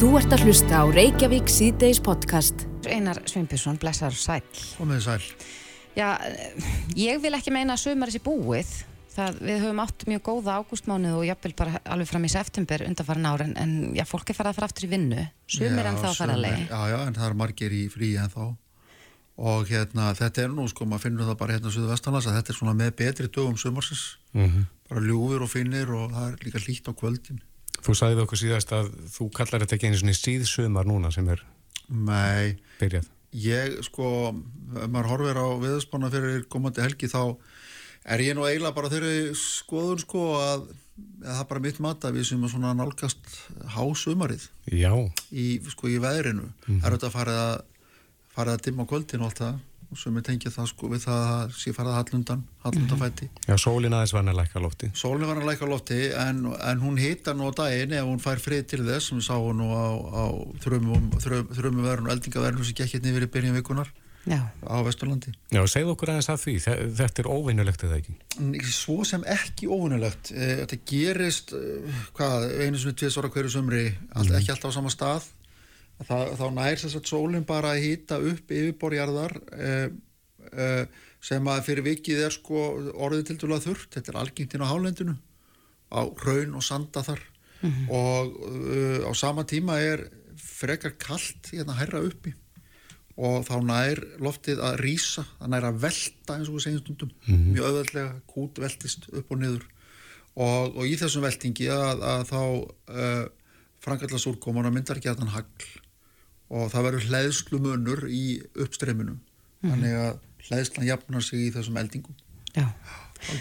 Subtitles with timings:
[0.00, 2.62] Þú ert að hlusta á Reykjavík síðdeis podcast.
[2.88, 4.62] Einar Sveinbjörnsson, blessaður og sæl.
[4.78, 5.26] Komið sæl.
[5.92, 6.06] Já,
[6.96, 8.70] ég vil ekki meina að sömur þessi búið.
[9.12, 13.28] Það, við höfum átt mjög góða ágústmánuð og jafnvel bara alveg fram í september undanfarin
[13.28, 15.26] ára en já, fólk er farað að fara aftur í vinnu.
[15.58, 16.64] Sumir en þá fara að leiði.
[16.70, 18.42] Já, já, en það er margir í frí en þá.
[19.52, 22.40] Og hérna, þetta er nú, sko, maður finnur það bara hérna á Suðu Vestanlands að
[22.40, 24.16] þetta er svona með betri dögum sumarsins.
[24.32, 24.66] Mm -hmm.
[24.88, 27.44] Bara ljúfur og finnir og það er líka hlýtt á kvöldin.
[27.80, 31.42] Þú sagðið okkur síðast að þú kallar þetta ekki einu svona síðsumar núna sem er
[31.90, 33.08] Nei, byrjað.
[33.40, 34.30] Ég, sko,
[34.74, 37.36] ef maður horfir á viðspána fyrir komandi helgi þá
[38.10, 40.68] er ég nú eiginlega bara þeirri skoðun, sko, að,
[41.22, 43.34] að það er bara mitt mat að við sem er svona nálgast
[43.76, 44.92] hásumarið Já.
[45.30, 46.48] í, sko, í veðrinu.
[46.50, 46.84] Mm -hmm.
[46.84, 47.56] Er þetta farið að,
[48.34, 49.58] farið að dimma kvöldin og allt það?
[49.98, 53.48] Sem er tengið það sko við það að sé farað hallundan, hallundafætti mm -hmm.
[53.48, 56.44] Já, sólin aðeins var hann að læka lofti Sólin var hann að læka lofti en,
[56.70, 59.56] en hún hita nú á daginn ef hún fær frið til þess sem við sáum
[59.56, 59.86] nú á,
[60.22, 60.24] á
[60.62, 63.90] þrömmum þrömm, verðun og eldingaverðun sem gekk hérna yfir í byrjum vikunar
[64.28, 64.52] Já.
[64.60, 66.54] á Vesturlandi Já, segð okkur aðeins að því
[66.98, 68.16] þetta er óvinnulegt eða ekki?
[68.68, 73.54] Svo sem ekki óvinnulegt eh, þetta gerist eh, hvað, einu sem við tviðs ára hverju
[73.56, 75.30] sömri mm ekki alltaf á sama stað
[76.00, 79.88] Það, þá nær þess að sólinn bara að hýta upp yfirborjarðar eh,
[80.52, 80.84] eh,
[81.20, 82.62] sem að fyrir vikið er sko
[82.96, 85.16] orðið til dæla þurrt, þetta er algengtinn á hálendinu
[85.92, 87.20] á raun og sanda þar.
[87.60, 87.90] Mm -hmm.
[87.92, 92.32] og uh, á sama tíma er frekar kallt hérna hærra uppi.
[93.20, 97.10] Og þá nær loftið að rýsa, það nær að velta eins og við segjum stundum,
[97.10, 97.52] mm -hmm.
[97.52, 99.64] mjög öðvöldlega kút veltist upp og niður.
[100.34, 102.40] Og, og í þessum veltingi að, að þá
[102.88, 103.26] uh,
[103.80, 105.68] frangallast úrkomuna myndar þann hagl
[106.50, 108.24] og það verður hlæðslu munur í
[108.58, 109.70] uppstreyminu mm -hmm.
[109.70, 112.16] þannig að hlæðslan jafnar sig í þessum eldingum.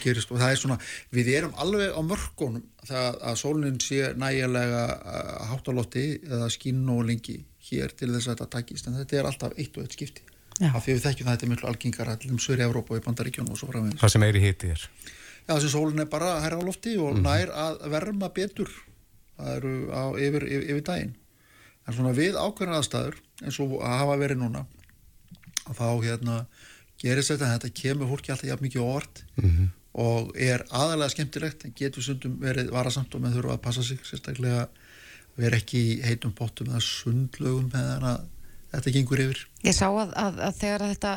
[0.03, 0.77] Gerist, og það er svona
[1.15, 4.81] við erum alveg á mörgunum það að sólinn sé nægilega
[5.49, 8.87] háttalotti eða skinn og lengi hér til þess að þetta takist.
[8.87, 10.21] En þetta er alltaf eitt og eitt skipti.
[10.59, 10.73] Já.
[10.75, 13.03] af því við þekkjum það þetta er miklu algengara til um Söri Európa og í
[13.05, 14.81] Bandaríkjónu og svo frá það sem er í hiti er.
[15.47, 17.29] Já, þessi sólinn er bara að herra á lofti og mm -hmm.
[17.29, 18.69] nær að verma betur.
[19.37, 21.15] Það eru á, yfir, yfir, yfir daginn
[21.89, 24.65] en svona við ákveðin aðstæður eins og að hafa verið núna
[25.69, 26.37] að þá hérna
[27.01, 29.69] gerist þetta þetta kemur fólki alltaf jafn mikið orð mm -hmm.
[30.05, 33.99] og er aðalega skemmtilegt en getur sundum verið varasamt og með þurfa að passa sig
[34.03, 34.67] sérstaklega
[35.39, 38.27] vera ekki í heitum pottum eða sundlögum að
[38.69, 39.41] þetta gengur yfir.
[39.65, 41.13] Ég sá að, að, að þegar þetta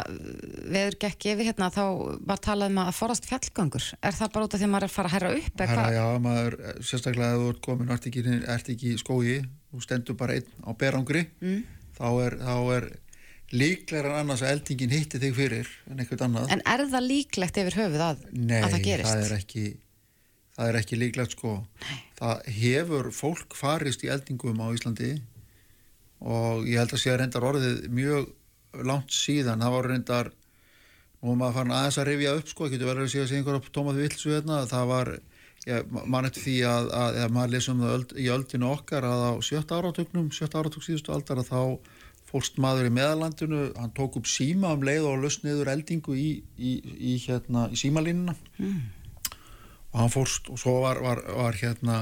[0.74, 1.82] veður gekk yfir hérna þá
[2.30, 4.94] var talað um að forast fjallgangur er það bara út af því að maður er
[4.94, 5.62] fara að herra upp?
[5.62, 8.24] Herra, já, maður, sérstaklega að þú ert komin ert ekki,
[8.56, 11.62] ert ekki í skógi þú stendur bara einn á berangri mm.
[11.98, 12.38] þá er,
[12.78, 12.90] er
[13.52, 17.80] líklegar annars að eldingin hitti þig fyrir en eitthvað annað En er það líklegt yfir
[17.82, 19.08] höfuð að, Nei, að það gerist?
[19.08, 19.66] Nei, það er ekki
[20.52, 21.98] það er ekki líklegt sko Nei.
[22.18, 25.12] það hefur fólk farist í eldingum á Íslandi
[26.22, 28.30] og ég held að sé að reyndar orðið mjög
[28.88, 30.32] langt síðan, það var reyndar
[31.22, 33.74] nú maður fann aðeins að rifja upp sko, getur verið að sé að segja einhverja
[33.74, 35.12] tómað vilsu hérna, það var
[36.10, 39.32] mann eftir því að, að, að maður lesum það öld, í öldinu okkar að á
[39.46, 41.60] sjötta áratögnum, sjötta áratök síðustu aldar að þá
[42.32, 46.28] fólkst maður í meðalandinu hann tók upp síma um leið og löst niður eldingu í,
[46.56, 48.80] í, í, hérna, í símalínuna mm.
[49.92, 51.98] og hann fórst og svo var, var, var hérna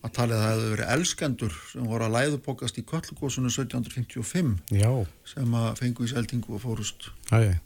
[0.00, 4.92] að talið að það hefði verið elskendur sem voru að læðupokast í Kvallgóðsunu 1755 Já.
[5.28, 7.58] sem að fengu í seldingu og fórust Æ,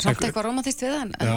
[0.00, 1.34] Samt eitthvað romantist við hann Já,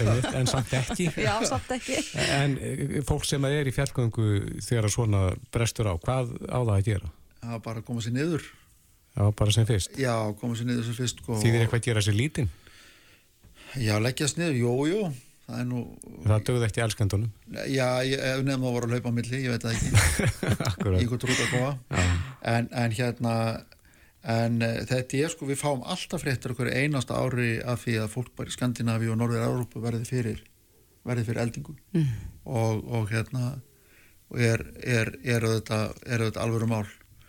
[0.00, 4.28] en, en samt ekki Já, samt ekki En eh, fólk sem er í fjallgöngu
[4.64, 7.12] þegar svona brestur á, hvað á það að gera?
[7.40, 8.46] Já, bara koma sér niður
[9.16, 11.36] Já, bara sem fyrst Já, koma sér niður sem fyrst sko.
[11.42, 12.52] Því þið er eitthvað að gera sér lítinn?
[13.80, 15.02] Já, leggjast niður, jú, jú
[15.50, 15.82] það er nú
[16.24, 17.32] það dögði eftir elskendunum.
[17.70, 17.88] Já,
[18.44, 19.90] nefnum að voru að hlaupa á milli, ég veit það ekki.
[21.02, 22.04] Í hvort rúta að góða
[22.52, 23.34] en, en hérna
[24.20, 28.12] en uh, þetta er sko, við fáum alltaf fréttur okkur einasta ári af því að
[28.12, 30.44] fólk bara í Skandinavi og Norður Európa verði fyrir
[31.08, 31.74] verði fyrir eldingu.
[31.96, 32.08] Mm.
[32.44, 33.54] og, og hérna
[34.30, 36.84] og er, er, er þetta, þetta alvöru mál.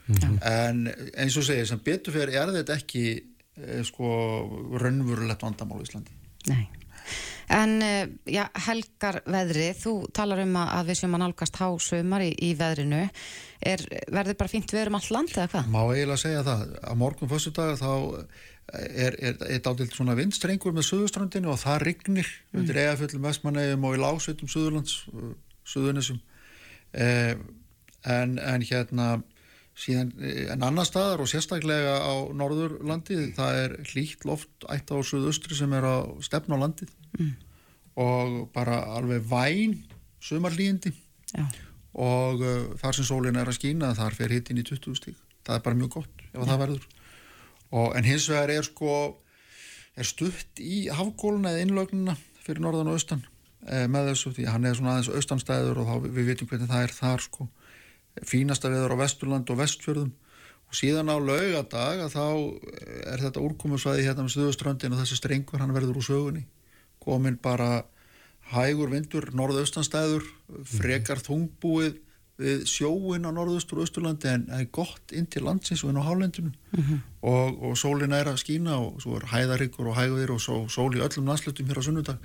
[0.07, 0.37] Mm -hmm.
[0.43, 4.07] en eins og segir sem betur fyrir er þetta ekki eh, sko
[4.81, 6.11] raunvurulegt vandamál í Íslandi.
[6.49, 6.67] Nei
[7.51, 12.31] En eh, já, helgar veðri, þú talar um að við séum að nálgast hásumar í,
[12.39, 13.03] í veðrinu.
[13.59, 15.67] Er, verður bara fínt við erum all land eða hvað?
[15.73, 16.63] Má eiginlega segja það.
[16.79, 17.91] Á morgun fyrstu dag þá
[18.71, 22.61] er þetta átilt svona vindstrengur með söðustrandinu og það rignir mm.
[22.61, 24.95] undir eigaföllum vestmannegjum og í lásveitum söðurlands,
[25.67, 26.21] söðunisum.
[26.95, 27.35] Eh,
[28.07, 29.11] en, en hérna
[29.81, 30.11] síðan
[30.51, 35.71] en annar staðar og sérstaklega á norðurlandið það er hlýtt loft ætt á söðustri sem
[35.77, 37.33] er á stefn á landið mm.
[38.03, 39.79] og bara alveg væn
[40.21, 40.93] sumarlíðindi
[41.91, 45.57] og uh, þar sem sólinn er að skína þar fer hittin í 20 stík það
[45.57, 46.87] er bara mjög gott ef það verður.
[47.71, 48.95] Og, en hins vegar er sko
[49.99, 53.23] er stutt í hafgóluna eða innlögnuna fyrir norðan og austan
[53.67, 56.87] eh, með þessu því hann er svona aðeins austanstæður og þá við, vitum hvernig það
[56.87, 57.47] er þar sko.
[58.27, 60.11] Fínasta viður á Vesturland og Vestfjörðum.
[60.71, 62.25] Og síðan á laugadag að þá
[63.11, 66.45] er þetta úrkomusvæði hérna með Suðuströndin og þessi strengur hann verður úr sögunni
[67.03, 67.83] komin bara
[68.51, 70.25] hægur vindur norðaustanstæður
[70.67, 71.99] frekar þungbúið
[72.41, 75.99] við sjóin á norðaustur og austurlandi en það er gott inn til landsins og inn
[76.01, 76.51] á hálendinu.
[76.71, 76.99] Mm -hmm.
[77.21, 80.95] og, og sólin er að skína og svo er hæðaryggur og hægðir og svo, sól
[80.95, 82.17] í öllum landslutum hér á sunnudag.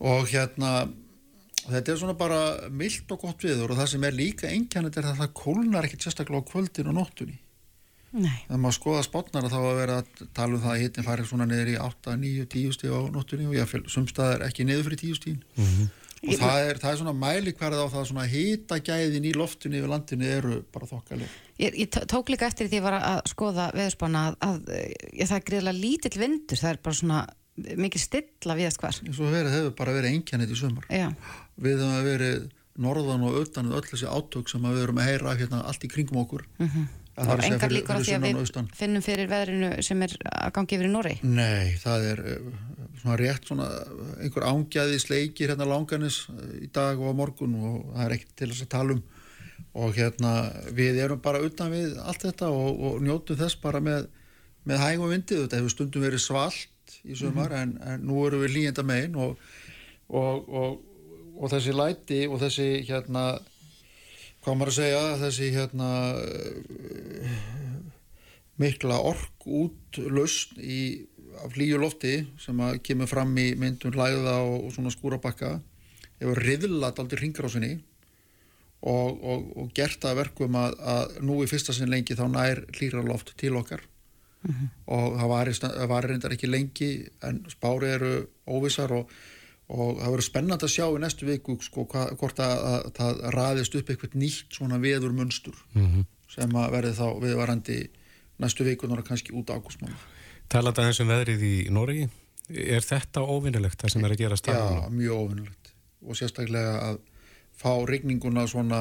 [0.00, 0.88] Og hérna
[1.68, 5.04] þetta er svona bara myllt og gott viður og það sem er líka engjannit er
[5.10, 7.38] að það kólnar ekkert sérstaklega á kvöldin og nóttunni
[8.12, 8.40] Nei.
[8.46, 11.46] þegar maður skoða spotnar þá að vera að tala um það að hittin farið svona
[11.48, 15.02] niður í 8, 9, 10 stíð á nóttunni og ég fylg sumstaðar ekki niður fyrir
[15.04, 18.24] 10 stíðin mm -hmm og ég, það, er, það er svona mælikvarð á það svona
[18.28, 22.78] hitagæðin í loftinu yfir landinu eru bara þokkaleg Ég, ég tók líka eftir því að
[22.78, 26.80] ég var að skoða veðurspána að, að ég, það er greiðilega lítill vindur, það er
[26.86, 27.22] bara svona
[27.58, 31.08] mikið stilla við að skvar Svo verið, hefur bara verið einkjænit í sömur Já.
[31.58, 35.64] Við höfum verið norðan og utan öll þessi átök sem við höfum að heyra hérna
[35.66, 36.90] allt í kringum okkur mm -hmm.
[37.18, 40.76] Það er engar líkur á því að við finnum fyrir veðrinu sem er að gangi
[40.76, 42.22] yfir í Nóri Nei, það er
[43.02, 43.68] svona rétt svona
[44.22, 48.34] einhver ángjaði sleikir hérna langanis eh, í dag og á morgun og það er ekkert
[48.40, 49.04] til þess að tala um.
[49.78, 50.32] Og hérna
[50.74, 54.08] við erum bara utan við allt þetta og, og njótum þess bara með,
[54.66, 57.62] með hæg og vindið þetta hefur stundum verið svalt í sumar mm -hmm.
[57.62, 59.38] en, en nú erum við líjenda megin og,
[60.08, 60.80] og,
[61.36, 63.38] og þessi læti og þessi hérna
[64.48, 65.88] hvað maður að segja þessi hérna
[68.58, 70.78] mikla ork út lausn í
[71.52, 75.58] hlýju lofti sem að kemur fram í myndun hlæða og, og svona skúrabakka
[76.18, 77.74] hefur riðlat aldrei hringrásinni
[78.88, 82.64] og, og, og gert að verkum að, að nú í fyrsta sinn lengi þá nær
[82.78, 84.68] hlýra loft til okkar mm -hmm.
[84.96, 86.90] og það var reyndar ekki lengi
[87.20, 88.14] en spári eru
[88.46, 89.12] óvissar og
[89.68, 93.90] það verður spennand að sjá í næstu viku sko, hva, hvort að það ræðist upp
[93.92, 96.06] eitthvað nýtt svona veður munstur mm -hmm.
[96.34, 97.80] sem að verði þá viðvarandi
[98.38, 99.96] næstu vikunar og kannski út ágústmánu
[100.48, 102.08] Talað aðeins um veðrið í Noregi.
[102.48, 104.78] Er þetta óvinnilegt það sem er að gera stafn?
[104.78, 105.72] Já, mjög óvinnilegt
[106.08, 107.00] og sérstaklega að
[107.58, 108.80] fá regninguna svona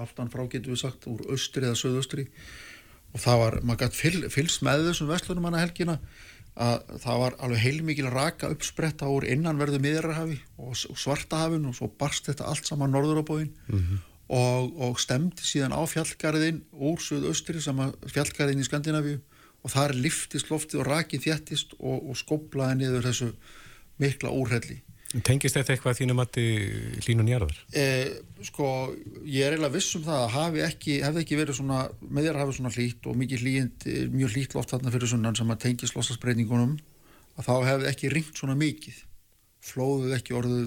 [0.00, 2.24] aftan frá getur við sagt úr austri eða söðaustri
[3.12, 5.98] og það var, maður gætt fyl, fylst með þessum vestlunum hana helgina
[6.56, 12.30] að það var alveg heilmikil raka uppspretta úr innanverðu miðjarrahafi og, svartahafin og svo barst
[12.30, 13.98] þetta allt saman norður á bóin mm -hmm.
[14.38, 19.20] og, og stemdi síðan á fjallgarðin úr söðaustri sem að fjallgarðin í Skandinavíu
[19.62, 23.32] og þar liftist loftið og rakið þjættist og, og skoplaði niður þessu
[23.98, 24.80] mikla úrhelli.
[25.26, 26.38] Tengist þetta eitthvað þínum að
[27.04, 27.58] hlínun jarðar?
[27.78, 28.08] Eh,
[28.48, 28.68] sko,
[29.22, 32.38] ég er eiginlega viss um það að hafi ekki, hefði ekki verið svona, með þér
[32.40, 35.96] hafi svona hlýtt og mikið hlýtt, mjög hlýtt loft þarna fyrir sunnan sem að tengist
[35.96, 36.74] lossasbreyningunum
[37.36, 38.98] að þá hefði ekki ringt svona mikið.
[39.66, 40.66] Flóðuð ekki orðuð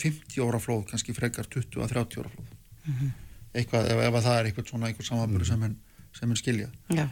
[0.00, 2.54] 50 óra flóð, kannski frekar 20-30 óra flóð.
[2.84, 3.10] Mm -hmm.
[3.58, 5.76] Eitthvað, ef, ef það er eitthvað svona, eitthvað samanbyrju mm -hmm.
[6.14, 6.70] sem henn skilja.
[6.88, 7.08] Já.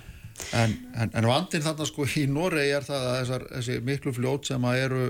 [0.55, 4.47] En, en, en vandin þarna sko í Noregi er það að þessar, þessi miklu fljót
[4.47, 5.03] sem að eru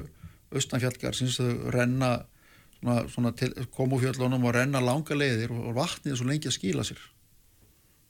[0.55, 2.11] austanfjallgar syns þau renna
[2.79, 6.59] svona, svona til, komu fjöllunum og renna langa leiðir og, vatnið er svo lengi að
[6.59, 7.01] skýla sér.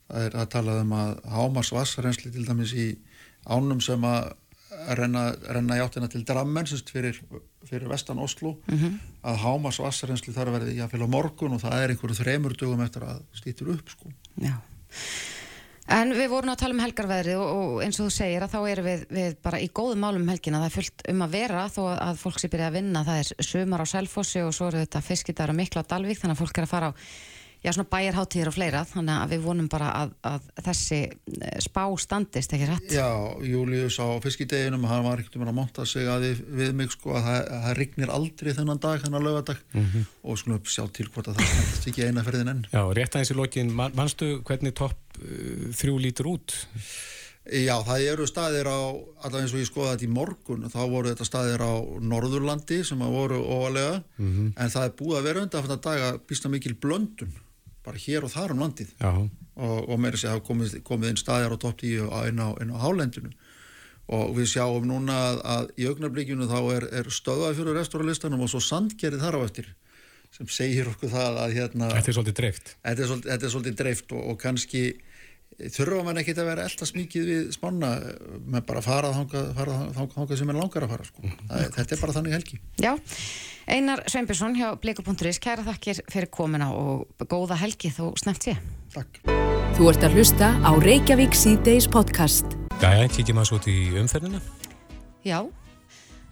[0.09, 2.91] Það er að tala um að Hámars vassarensli til dæmis í
[3.45, 4.31] ánum sem að
[4.97, 7.19] renna, renna í áttina til Drammen fyrir,
[7.65, 8.99] fyrir vestan Oslo mm -hmm.
[9.23, 12.81] að Hámars vassarensli þarf að verði jáfnveil á morgun og það er einhverju þremur dögum
[12.81, 14.11] eftir að stýttur upp sko.
[14.37, 14.55] Já
[15.89, 18.59] En við vorum að tala um helgarveðri og, og eins og þú segir að þá
[18.69, 20.61] erum við, við bara í góðum málum um helgina.
[20.61, 23.05] Það er fullt um að vera þó að fólk sé byrja að vinna.
[23.07, 26.37] Það er sumar á Selfossi og svo eru þetta fiskidar og mikla á Dalvík þannig
[26.37, 26.97] að fólk er að fara á
[27.63, 31.81] já, svona bæjarháttíðir og fleira þannig að við vonum bara að, að þessi eh, spá
[31.99, 32.93] standist, ekki rétt?
[32.95, 33.09] Já,
[33.43, 37.17] Július á fiskideginum hann var ekkert um að monta sig að við, við mig sko
[37.19, 40.03] að það, það rignir aldrei þennan dag, þennan lögadag mm -hmm.
[40.23, 41.41] og svona sjá til hvort að
[44.63, 46.55] það uh, þrjú lítur út?
[47.49, 48.79] Já, það eru staðir á,
[49.25, 51.73] allaveg eins og ég skoða þetta í morgun, þá voru þetta staðir á
[52.11, 54.49] Norðurlandi sem að voru óvalega, mm -hmm.
[54.53, 57.33] en það er búið að vera undan að daga býsta mikil blöndun
[57.85, 59.11] bara hér og þar um landið Já.
[59.55, 62.77] og, og með þess að komið, komið inn staðjar á topp 10 inn á, á
[62.83, 63.31] hálendinu
[64.09, 68.51] og við sjáum núna að, að í augnablíkjunu þá er, er stöðað fyrir restauralistanum og
[68.51, 69.69] svo sandgerið þar á eftir
[70.33, 73.53] sem segir okkur það að hérna Þetta er svolítið dreift Þetta er svolítið, þetta er
[73.53, 74.83] svolítið dreift og, og kannski
[75.67, 77.91] þurfa mann ekki að vera eldast mikið við spanna
[78.47, 81.23] með bara fara þánga sem er langar að fara sko.
[81.49, 82.59] það, þetta er bara þannig helgi.
[82.79, 82.91] Já,
[83.69, 88.55] Einar Sveinbjörnsson hjá Blíka.is kæra þakkir fyrir komina og góða helgi þó snemt sé.
[88.95, 89.19] Takk.
[89.77, 92.57] Þú ert að hlusta á Reykjavík C-Days podcast.
[92.81, 94.39] Jæja, kíkjum að svo í umferðina.
[95.27, 95.43] Já,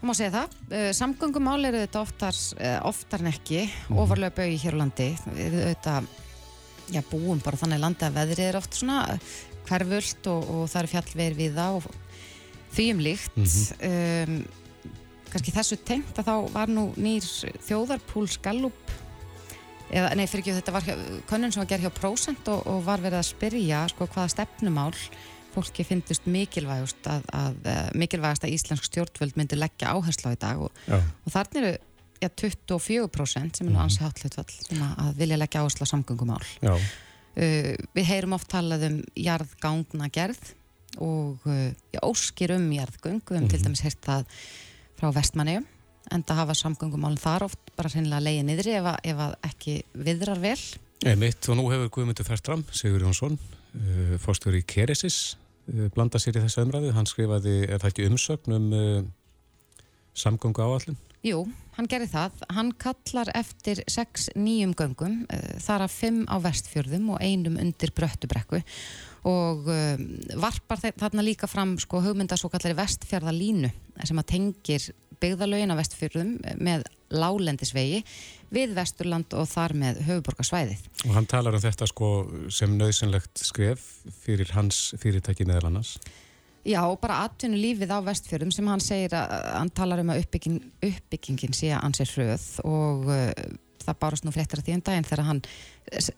[0.00, 0.56] það má segja það.
[0.72, 3.68] Uh, Samgöngumál eru þetta oftar, uh, oftar en ekki.
[3.68, 4.00] Mm.
[4.02, 5.08] ofarlega bauði hér á landi.
[5.36, 6.10] Við auðvitað
[6.92, 9.00] já, búum bara þannig landi að veðrið er oft svona
[9.68, 11.90] hverfult og, og það er fjallveir við það og
[12.76, 14.30] því um líkt mm -hmm.
[14.30, 14.38] um,
[15.32, 17.24] kannski þessu tengt að þá var nú nýr
[17.66, 18.94] þjóðarpúls Gallup
[19.88, 20.84] eða nei fyrir ekki þetta var
[21.28, 24.94] könnun sem var gerð hjá Prósent og, og var verið að spyrja sko hvaða stefnumál
[25.54, 30.40] fólki finnst mikilvægast að, að, að mikilvægast að Íslensk stjórnvöld myndi leggja áherslu á í
[30.40, 31.72] dag og, og þarna eru
[32.22, 33.82] ja, 24% sem er mhm.
[33.84, 36.44] ansi hátlutfall sem að vilja leggja áherslu á samgöngumál.
[36.68, 40.54] Uh, við heyrum oft talað um jarðgangna gerð
[41.04, 41.68] og uh,
[42.02, 43.22] óskir um jarðgöng.
[43.22, 43.68] Við hefum mm til mhm.
[43.68, 44.38] dæmis heyrt það
[44.98, 45.60] frá vestmanni
[46.14, 49.74] en það hafa samgöngumálinn þar oft bara sennilega leiði niðri ef, að, ef að ekki
[50.06, 50.58] viðrar vel.
[51.06, 55.36] Einmitt og nú hefur Guðmundur Fertram, Sigur Jónsson uh, fórstur í Keresis
[55.70, 58.96] uh, blanda sér í þessu umræðu, hann skrifaði er það ekki umsögn um uh,
[60.18, 61.44] samgöngu áallin Jú,
[61.78, 62.42] hann gerir það.
[62.54, 67.94] Hann kallar eftir sex nýjum göngum, uh, þar af fimm á vestfjörðum og einum undir
[67.94, 68.62] bröttubrekku
[69.28, 69.98] og uh,
[70.38, 73.70] varpar þarna líka fram sko, hugmynda svo kallari vestfjörðalínu
[74.04, 74.90] sem að tengir
[75.22, 78.02] byggðalögin á vestfjörðum með lálendisvegi
[78.54, 80.86] við vesturland og þar með höfuborgarsvæðið.
[81.08, 82.10] Og hann talar um þetta sko
[82.54, 83.84] sem nöðsynlegt skref
[84.22, 85.96] fyrir hans fyrirtæki meðal annars?
[86.66, 90.58] Já, bara atvinnu lífið á vestfjörðum sem hann segir að hann talar um að uppbygging,
[90.90, 93.30] uppbyggingin sé að hann sé hröð og uh,
[93.84, 95.42] það bárast nú fréttir að því en daginn þegar hann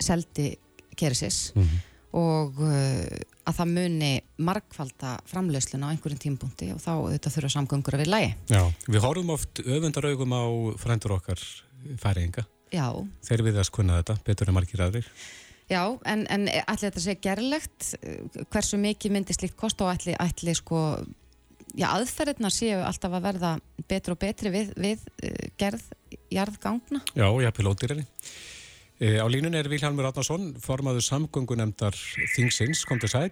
[0.01, 0.49] seldi
[0.97, 1.83] Keresis mm -hmm.
[2.19, 7.95] og uh, að það muni markvalda framlösluna á einhverjum tímpunkti og þá þetta þurfa samgöngur
[7.95, 8.35] að vera lægi.
[8.51, 10.45] Já, við horfum oft öfundaraugum á
[10.79, 11.41] frændur okkar
[12.01, 12.47] færiðinga.
[12.71, 12.87] Já.
[13.27, 15.07] Þeir við að skunna þetta betur en margir aðrir.
[15.71, 17.93] Já, en, en ætli þetta sé gerlegt,
[18.51, 20.81] hversu mikið myndir slíkt kost og ætli, ætli sko,
[21.79, 23.53] já, aðferðirna séu alltaf að verða
[23.91, 25.85] betri og betri við, við uh, gerð
[26.35, 27.05] jarðgangna?
[27.15, 28.33] Já, já, pilótir þið.
[29.01, 31.97] E, á línun er Vilhelmur Átnarsson, formaður samgöngunemdar
[32.35, 33.31] Þingsins, kom til sæl.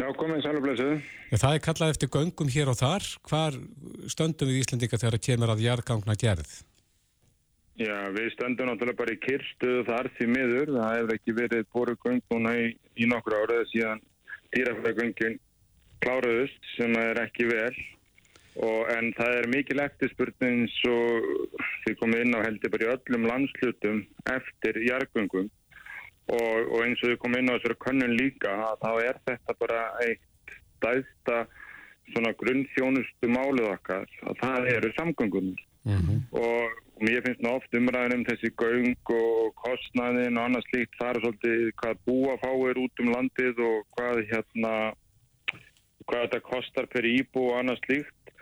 [0.00, 0.96] Já, komið sælublesuðu.
[1.36, 3.04] Það er kallað eftir göngum hér og þar.
[3.28, 3.60] Hvar
[4.10, 6.54] stöndum við Íslandika þegar það kemur að jarðgangna gerð?
[7.80, 10.72] Já, við stöndum náttúrulega bara í kyrstuðu þar því miður.
[10.74, 12.66] Það hefur ekki verið borugöng núna í,
[13.00, 14.02] í nokkur áraða síðan
[14.52, 15.38] dýrafæðagöngin
[16.04, 17.72] kláruðust sem er ekki vel.
[18.60, 20.98] Og, en það er mikil eftirspurning svo
[21.86, 24.02] því komið inn á heldur bara í öllum landslutum
[24.34, 25.48] eftir jargöngum.
[26.36, 29.80] Og, og eins og við komum inn á þessari könnun líka þá er þetta bara
[30.04, 31.40] eitt dæsta
[32.44, 35.66] grunnþjónustu málið okkar að það eru samgöngunir.
[35.84, 36.20] Mm -hmm.
[36.36, 36.70] og
[37.00, 41.20] mér finnst ná oft umræðin um þessi göng og kostnæðin og annars líkt það er
[41.22, 44.74] svolítið hvað búa fáir út um landið og hvað hérna
[46.04, 48.34] hvað þetta kostar per íbú og annars líkt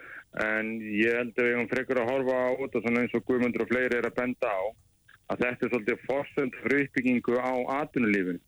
[0.48, 3.64] en ég held að við hefum frekar að horfa á þetta svona eins og Guðmundur
[3.64, 4.62] og fleiri er að benda á
[5.30, 8.42] að þetta er svolítið fórsönd fyrir uppbyggingu á atvinnulífin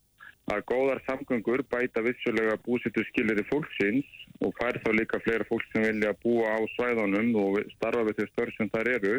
[0.50, 4.10] að góðar samgöngur bæta vissulega búsittu skilir í fólksins
[4.44, 8.26] og fær þá líka fleira fólk sem vilja búa á svæðunum og starfa við því
[8.30, 9.16] störf sem þar eru.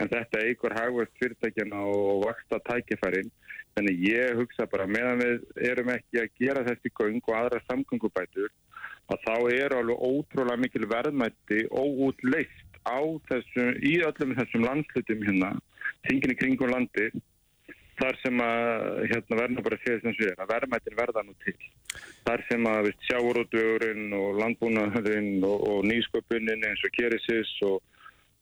[0.00, 3.28] En þetta eigur hagvöld fyrirtækjana og vaksta tækifærin.
[3.76, 8.50] Þannig ég hugsa bara meðan við erum ekki að gera þessi göng og aðra samgöngubætur
[9.10, 15.50] að þá er alveg ótrúlega mikil verðmætti óútleist á þessum, í öllum þessum landslutum hérna,
[16.08, 17.10] þingin í kringum landi
[18.00, 21.56] þar sem að hérna, verðna bara séð sem séð að verðmættin verða nú til.
[22.26, 27.80] Þar sem að sjáurótugurinn og landbúnaðurinn og, og nýsköpunin eins og kerisis og,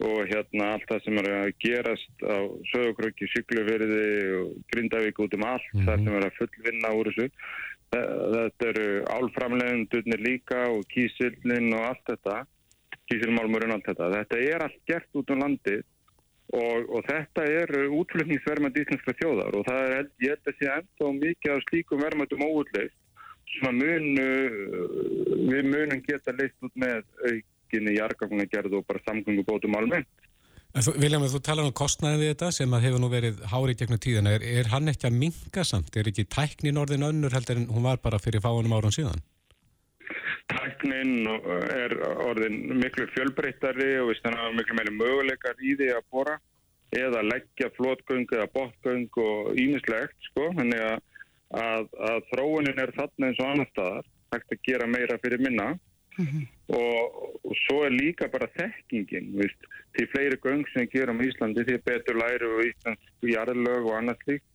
[0.06, 2.38] og hérna allt það sem er að gerast á
[2.72, 4.04] sögurkröki, syklufyrði
[4.42, 5.88] og grindavík út um allt mm -hmm.
[5.88, 7.28] þar sem er að fullvinna úr þessu.
[7.88, 12.42] Þetta eru álframlegundunir líka og kísillin og allt þetta
[13.08, 14.10] kísilmálmurinn og allt þetta.
[14.18, 15.86] Þetta er allt gert út um landið
[16.48, 21.10] Og, og þetta er útflutningsverðmætt íslenska þjóðar og það er, ég held að sé enda
[21.18, 22.96] mikið af slíkum verðmættum óutleist
[23.52, 24.28] sem að munu,
[25.50, 30.08] við munum geta leist út með aukinni jargafnagerð og bara samgöngubótum almennt.
[30.78, 34.28] Viljum við þú tala um kostnæðið við þetta sem hefur nú verið hárið gegnum tíðan,
[34.30, 35.96] er, er hann ekki að minga samt?
[35.96, 39.20] Er ekki tæknin orðin önnur heldur en hún var bara fyrir fáinum árum síðan?
[40.52, 41.28] Tæknin
[41.74, 46.38] er orðin miklu fjölbreyttari og við stannum miklu meiri möguleikar í því að bóra
[46.96, 50.98] eða leggja flótgöng eða botgöng og ímislegt sko, þannig að
[51.54, 55.68] að, að þróunin er þarna eins og annar staðar, hægt að gera meira fyrir minna.
[56.74, 61.28] Og, og svo er líka bara þekkingin, veist, því fleiri göng sem við gerum í
[61.30, 64.48] Íslandi því betur læru við Íslands jarðlög og annað slíkt.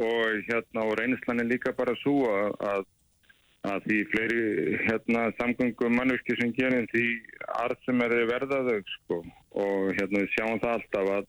[0.00, 2.86] Og hérna og reynislan er líka bara svo að,
[3.68, 4.44] að því fleiri
[4.86, 7.04] hérna, samgöngum mannvirkir sem gerum því
[7.60, 9.20] arð sem er verðaðau sko.
[9.50, 11.28] og hérna við sjáum það alltaf að,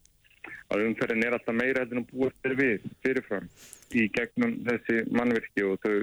[0.72, 3.48] að umferðin er alltaf meira en búið fyrir við fyrirfram
[3.92, 5.96] í gegnum þessi mannvirki og þau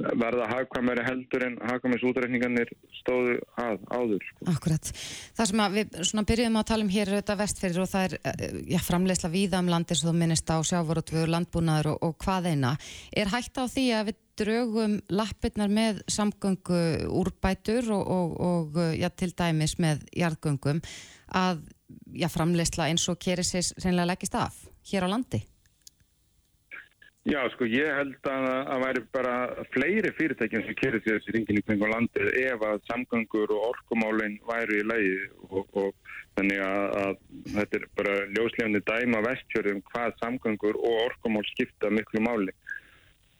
[0.00, 4.24] verða hagkvæmari heldur en hagkvæmis útreikningarnir stóðu að áður.
[4.28, 4.46] Sko.
[4.54, 4.90] Akkurat.
[5.36, 8.78] Það sem við byrjuðum að tala um hér auðvitað vestferðir og það er eh, já,
[8.86, 12.74] framlegsla víða um landir sem þú minnist á sjávorotvegur, landbúnaður og, og hvað eina.
[13.12, 16.80] Er hægt á því að við draugum lappirnar með samgöngu
[17.20, 20.82] úrbætur og, og, og já, til dæmis með jarðgöngum
[21.36, 21.62] að
[22.16, 24.58] já, framlegsla eins og kerir sér reynilega leggist af
[24.90, 25.44] hér á landi?
[27.28, 29.32] Já, sko, ég held að það væri bara
[29.74, 34.38] fleiri fyrirtækjum sem kerir sér þessi ringin í kringum landið ef að samgöngur og orkumálinn
[34.48, 37.12] væri í leiði og, og þannig að, að
[37.58, 42.56] þetta er bara ljóslefni dæma vestjörðum hvað samgöngur og orkumál skipta miklu máli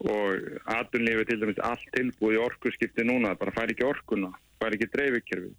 [0.09, 4.89] og aðunlífi til dæmis allt tilbúið í orkuskipti núna, bara fær ekki orkuna, fær ekki
[4.95, 5.51] dreifikjörfi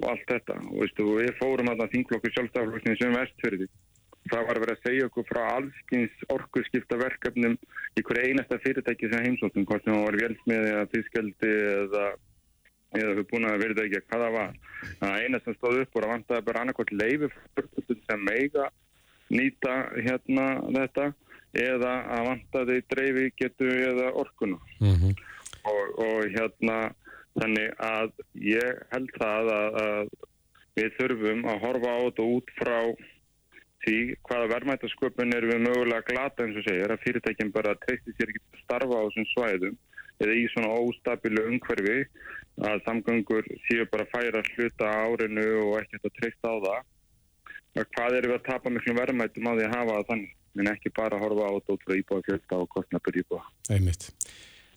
[0.00, 0.58] og allt þetta.
[0.70, 3.70] Og veistu, við fórum að það þinglokku sjálfstaflokksins sem vestjörði
[4.28, 7.54] það var að vera að segja okkur frá allskins orkurskiptaverkefnum
[7.96, 12.04] í hverja einasta fyrirtæki sem heimsóttum, hvort sem það var vélsmiði eða fiskjaldi eða
[12.98, 14.54] eða við búin að verða ekki að hvaða var.
[14.98, 17.28] Það eina sem stóð upp voru að vantaði bara annarkvæmt leiði
[18.08, 18.64] sem meiga
[19.30, 21.04] nýta hérna þetta
[21.56, 24.58] eða að vantaði dreifi getu eða orkuna.
[24.80, 25.14] Mm -hmm.
[25.72, 26.78] og, og hérna
[27.38, 30.08] þannig að ég held það að, að
[30.78, 32.78] við þurfum að horfa á þetta út frá
[33.84, 38.32] því hvaða verðmættasköpun er við mögulega glata eins og segir að fyrirtækinn bara treysti sér
[38.32, 39.78] ekki að starfa á þessum svæðum
[40.20, 42.00] eða í svona óstabilu umhverfi
[42.68, 46.82] að samgöngur séu bara að færa hluta árinu og ekkert að treysta á það.
[47.94, 51.18] Hvað er við að tapa miklu verðmættum á því að hafa þannig en ekki bara
[51.18, 54.10] að horfa á þetta út frá íbúa fjölda og kostnabur íbúa Einmitt.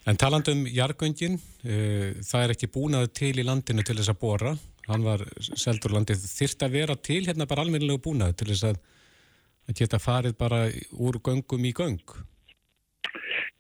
[0.05, 4.55] En talandum jargöngin uh, það er ekki búnað til í landinu til þess að bóra
[4.89, 8.81] hann var seldur landið þyrst að vera til hérna bara almennilega búnað til þess að
[9.69, 10.65] að geta farið bara
[10.99, 12.01] úr göngum í göng?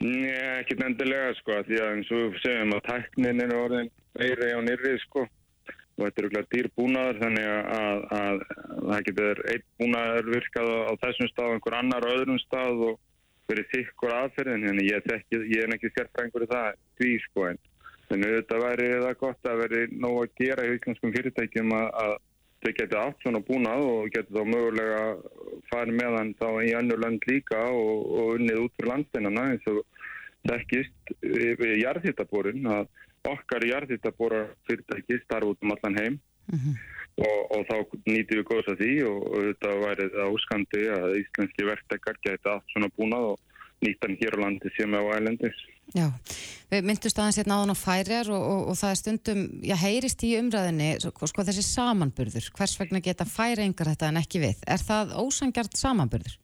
[0.03, 4.49] Nei, ekki nendilega sko, því að eins og við segjum að tæknin er orðin meiri
[4.51, 5.23] á nýrið sko
[5.93, 8.43] og þetta er okkur dýr búnaður þannig að, að, að
[8.89, 12.83] það getur einn búnaður virkað á, á þessum stað og einhver annar á öðrum stað
[12.87, 12.99] og
[13.51, 17.61] verið þykkur aðferðin en ég, þekki, ég er ekki sérfrængur í það því sko en
[18.09, 21.87] þannig að þetta væri það gott að veri nóg að gera í íslenskum fyrirtækjum að,
[22.03, 22.13] að
[22.63, 25.03] þau geti allt svona búnað og geti þá mögulega
[25.69, 29.71] farið með hann þá í annu land líka og, og unnið út fyrir landsteinana eins
[29.71, 29.81] og
[30.43, 32.87] þekkist við jarðhittaborun að
[33.29, 36.19] okkar jarðhittabora fyrirtæki starf út um allan heim
[36.51, 36.75] mm -hmm.
[37.27, 41.09] og, og þá nýtið við góðs að því og, og þetta væri það úskandi að
[41.21, 43.39] íslenski verktekar geti allt svona búnað og
[43.83, 45.59] nýttan hér á landi sem á ælendis.
[45.93, 46.07] Já,
[46.71, 50.23] við myndust aðeins hérna áðan á færiar og, og, og það er stundum, já, heyrist
[50.23, 54.63] í umræðinni, sko, sko þessi samanburður, hvers vegna geta færi engar þetta en ekki við?
[54.63, 56.37] Er það ósangjart samanburður?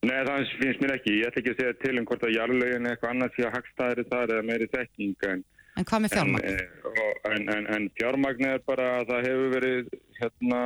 [0.00, 1.14] Nei, það finnst mér ekki.
[1.20, 4.04] Ég ætla ekki að segja til um hvort að jarðlegin eitthvað annars sé að hagstaðri
[4.08, 5.26] þar eða meiri þekking.
[5.28, 5.42] En,
[5.76, 6.46] en hvað með fjármagn?
[6.50, 10.60] En, en, en, en fjármagn er bara að það hefur verið, hérna,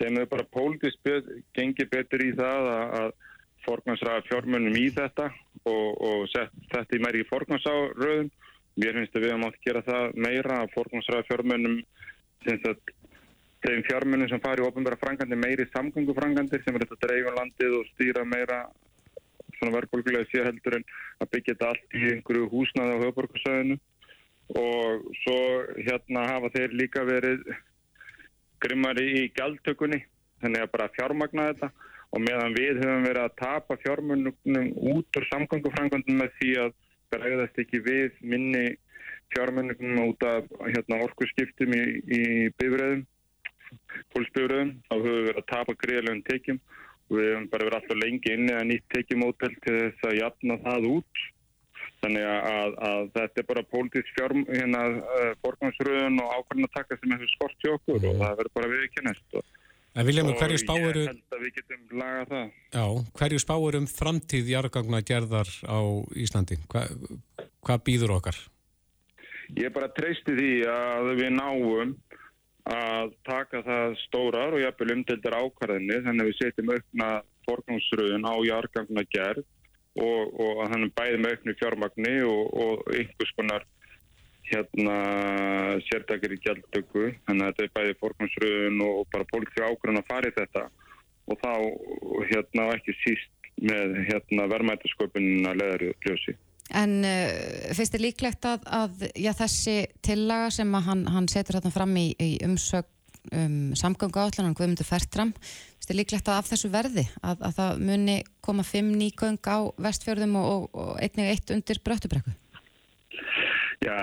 [0.00, 1.10] þeim hefur bara pólitísk
[1.58, 3.12] gengið betur í það að, að
[3.66, 5.26] forgansraða fjármönnum í þetta
[5.68, 8.32] og, og sett þetta í meiri forgansáröðum.
[8.80, 11.78] Mér finnst að við hefum átt að gera það meira að forgansraða fjármönnum
[13.64, 17.88] þeim fjármönnum sem fari í ofnbæra frangandi meiri samgöngufrangandir sem er þetta dreigun landið og
[17.92, 18.60] stýra meira
[19.58, 20.86] svona verðbólkulega sé heldur en
[21.20, 23.80] að byggja þetta allt í einhverju húsnaði á höfborgarsöðinu
[24.60, 25.40] og svo
[25.76, 27.44] hérna hafa þeir líka verið
[28.64, 30.02] grimmari í gæltökunni
[30.42, 31.70] þannig að bara fjármagna þetta.
[32.10, 36.72] Og meðan við höfum verið að tapa fjármönnum út úr samgöngufrangvöndum með því að
[37.14, 38.64] bregðast ekki við minni
[39.30, 42.22] fjármönnum út af hérna, orkusskiptum í, í
[42.58, 43.04] bifröðum,
[44.14, 46.60] fólksbifröðum, þá höfum við verið að tapa greiðlegum tekjum
[47.10, 50.58] og við höfum bara verið alltaf lengi inni að nýtt tekjumótel til þess að jafna
[50.64, 51.24] það út.
[52.00, 57.12] Þannig að, að, þetta er bara pólitísk fjárm, hérna, uh, forgansröðun og ákvæmna taka sem
[57.12, 58.06] hefur skort í okkur mm.
[58.08, 59.50] og það verður bara viðkennast og
[59.98, 61.02] En Viljamur, hverju spáuru...
[61.02, 62.50] Ég held að við getum lagað það.
[62.76, 62.84] Já,
[63.18, 65.78] hverju spáuru um framtíð jarðgangna gerðar á
[66.14, 66.60] Íslandi?
[66.70, 66.84] Hva,
[67.66, 68.38] hvað býður okkar?
[69.58, 71.96] Ég bara treysti því að við náum
[72.70, 77.08] að taka það stórar og jafnvel umtildar ákvarðinni þannig að við setjum aukna
[77.48, 79.44] forgangsröðun á jarðgangna gerð
[79.98, 83.66] og, og er bæði með auknu fjármagni og, og einhvers konar
[84.50, 84.96] hérna
[85.86, 90.30] sértakir í gjaldtöku þannig að þetta er bæði fórkvæmsröðun og bara pólitíu ákvörðun að fara
[90.30, 90.64] í þetta
[91.30, 91.52] og þá
[92.30, 96.36] hérna ekki síst með hérna verðmætasköpunin að leðari ljósi.
[96.78, 101.72] En uh, finnst þið líklegt að, að já, þessi tillaga sem hann, hann setur hérna
[101.74, 102.88] fram í, í umsögn
[103.34, 107.82] um, samgöngu áallan, Guðmundur Fertram, finnst þið líklegt að af þessu verði að, að það
[107.90, 112.34] muni koma fimm nýgöng á vestfjörðum og, og, og einnig eitt undir bröttubrekku?
[113.80, 113.96] Já,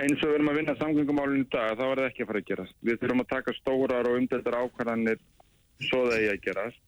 [0.00, 2.40] eins og við erum að vinna samgöngumálun í dag, þá er það ekki að fara
[2.40, 2.76] að gerast.
[2.88, 5.20] Við þurfum að taka stórar og umdeltar ákvarðanir
[5.84, 6.86] svo það er að gerast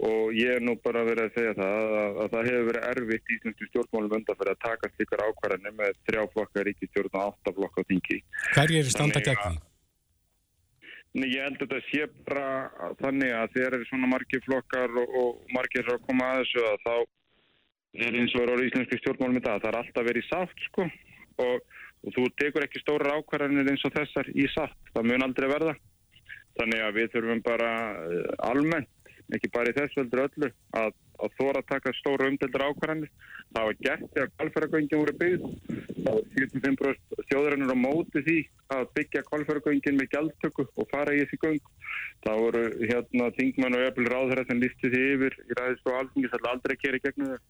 [0.00, 3.26] og ég er nú bara verið að segja það að, að það hefur verið erfitt
[3.32, 7.84] í Íslandsku stjórnmálum undanferði að taka slikar ákvarðanir með þrjá flokka ríkistjórn og átta flokka
[7.84, 8.20] á þingi.
[8.54, 9.58] Hver er standa gegn því?
[11.10, 12.46] Nei, ég held að þetta sé bara
[13.00, 16.64] þannig að þegar er svona margir flokkar og, og margir er að koma að þessu
[16.70, 16.94] að þá
[18.06, 19.58] er eins og er á íslensku stjórnmálum í dag.
[19.58, 21.56] Það er alltaf verið sátt sko og,
[22.06, 24.78] og þú tekur ekki stóra ákvarðanir eins og þessar í sátt.
[24.94, 25.74] Það mun aldrei verða.
[26.60, 27.74] Þannig að við þurfum bara
[28.06, 28.94] eh, almennt
[29.36, 30.48] ekki bara í þessu veldur öllu,
[30.80, 33.12] að, að þóra að taka stóra umdeldur ákvarðanir.
[33.50, 35.46] Það var gert þegar kvalfæragöngin voru byggð.
[36.06, 38.36] Var 45% þjóðurinnur á móti því
[38.76, 41.72] að byggja kvalfæragöngin með gjaldtöku og fara í þessi göng.
[42.26, 46.38] Það voru hérna þingmann og öfl ráðherra sem listi því yfir í ræðist og alþingis
[46.38, 47.42] að aldrei keri gegnum þau.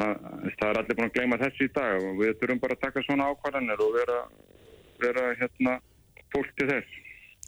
[0.00, 0.12] Það,
[0.58, 3.02] það er allir búin að gleyma þessu í dag og við þurfum bara að taka
[3.06, 4.20] svona ákvarðanir og vera,
[5.02, 5.78] vera hérna
[6.32, 7.00] fólk til þess.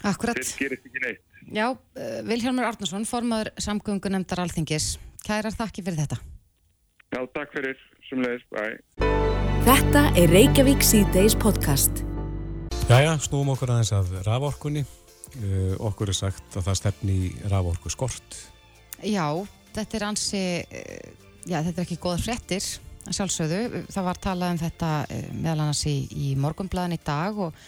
[0.05, 0.39] Akkurat.
[0.39, 1.34] Þess gerist ekki neitt.
[1.53, 4.95] Já, uh, Vilhjálmur Arnarsson, formadur samgöngunemndar alþingis.
[5.25, 6.17] Kærar þakki fyrir þetta.
[7.13, 7.77] Já, takk fyrir.
[8.09, 8.63] Sumleis, bæ.
[9.65, 12.05] Þetta er Reykjavík C-Days podcast.
[12.89, 14.85] Jæja, snúum okkur aðeins að raforkunni.
[15.35, 18.41] Uh, okkur er sagt að það stefni í raforku skort.
[19.03, 19.29] Já,
[19.75, 22.67] þetta er ansi, uh, já þetta er ekki góða frettir,
[23.09, 23.87] sjálfsögðu.
[23.93, 27.65] Það var talað um þetta uh, meðal annars í, í morgunblæðin í dag og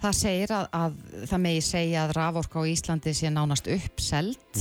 [0.00, 0.98] það segir að, að
[1.30, 4.60] það megi segja að raforka á Íslandi sé nánast uppselt.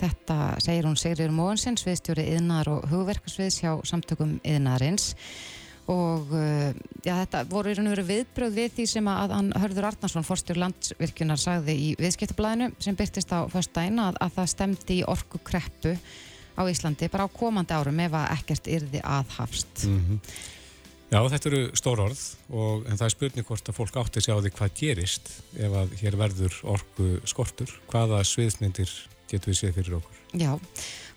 [0.00, 5.14] Þetta segir hún Sigriður Móhansson, sviðstjóri yðnar og hugverkarsviðs hjá samtökum yðnarins
[5.90, 6.70] og uh,
[7.02, 10.26] já, þetta voru í raun og veru viðbröð við því sem að hann Hörður Arnarsson,
[10.26, 15.40] forstjór landsvirkjunar sagði í viðskiptablaðinu sem byrtist á föstudaginn að, að það stemdi í orku
[15.42, 15.96] kreppu
[16.54, 19.86] á Íslandi bara á komandi árum ef að ekkert yrði aðhafst.
[21.10, 22.20] Já, þetta eru stór orð
[22.54, 25.72] og, en það er spurning hvort að fólk átti sig á því hvað gerist ef
[25.80, 27.72] að hér verður orku skortur.
[27.90, 28.92] Hvaða sviðsmyndir
[29.30, 30.20] getur við séð fyrir okkur?
[30.38, 30.52] Já,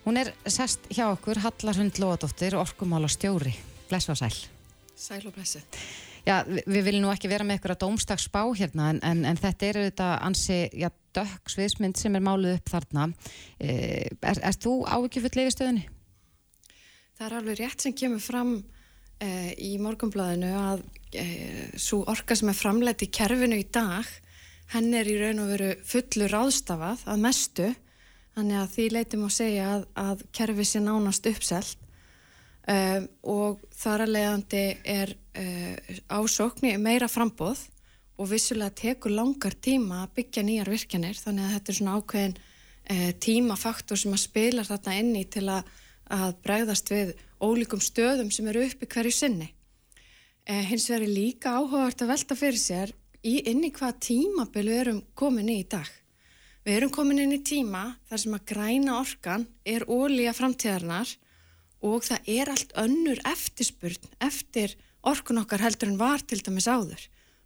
[0.06, 3.54] hún er sest hjá okkur Hallar Hund Lóadóttir, orkumála stjóri.
[3.86, 4.34] Bless og sæl.
[4.98, 5.62] Sæl og blessu.
[6.26, 9.38] Já, vi- við viljum nú ekki vera með ykkur að dómstagsspá hérna en, en, en
[9.38, 13.06] þetta er auðvitað ansi, já, dökk sviðsmynd sem er máluð upp þarna.
[13.60, 15.84] Eh, er, er þú ávikið full stöðunni?
[17.14, 18.56] Það er alveg rétt sem kemur fram
[19.22, 20.82] í morgunblæðinu að
[21.20, 24.08] uh, svo orka sem er framleitt í kerfinu í dag,
[24.74, 27.70] henn er í raun og veru fullu ráðstafað að mestu,
[28.34, 31.80] þannig að því leitum að segja að, að kerfi sé nánast uppselt.
[32.64, 37.66] Um, og þar að leiðandi er uh, ásókni meira frambóð
[38.16, 41.18] og vissulega tekur langar tíma að byggja nýjar virkjanir.
[41.20, 45.44] Þannig að þetta er svona ákveðin uh, tímafaktor sem að spila þarna inn í til
[45.52, 45.68] að,
[46.16, 47.12] að bregðast við
[47.44, 49.50] ólíkum stöðum sem eru uppi hverju sinni.
[50.44, 54.66] Uh, hins vegar er líka áhugavert að velta fyrir sér í inn í hvað tímabil
[54.68, 55.88] við erum komin í í dag.
[56.64, 61.10] Við erum komin inn í tíma þar sem að græna orkan er ólíja framtíðarnar
[61.84, 67.02] og það er allt önnur eftirspurn eftir orkun okkar heldur en var til dæmis áður.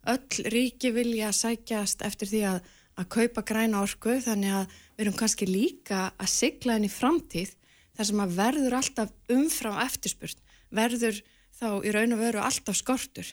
[0.06, 2.60] Öll ríki vilja sækjast eftir því að,
[2.98, 7.54] að kaupa græna orku þannig að við erum kannski líka að sigla inn í framtíð
[7.98, 10.38] þar sem að verður alltaf umfram eftirspurn,
[10.70, 11.18] verður
[11.58, 13.32] þá í raun og veru alltaf skortur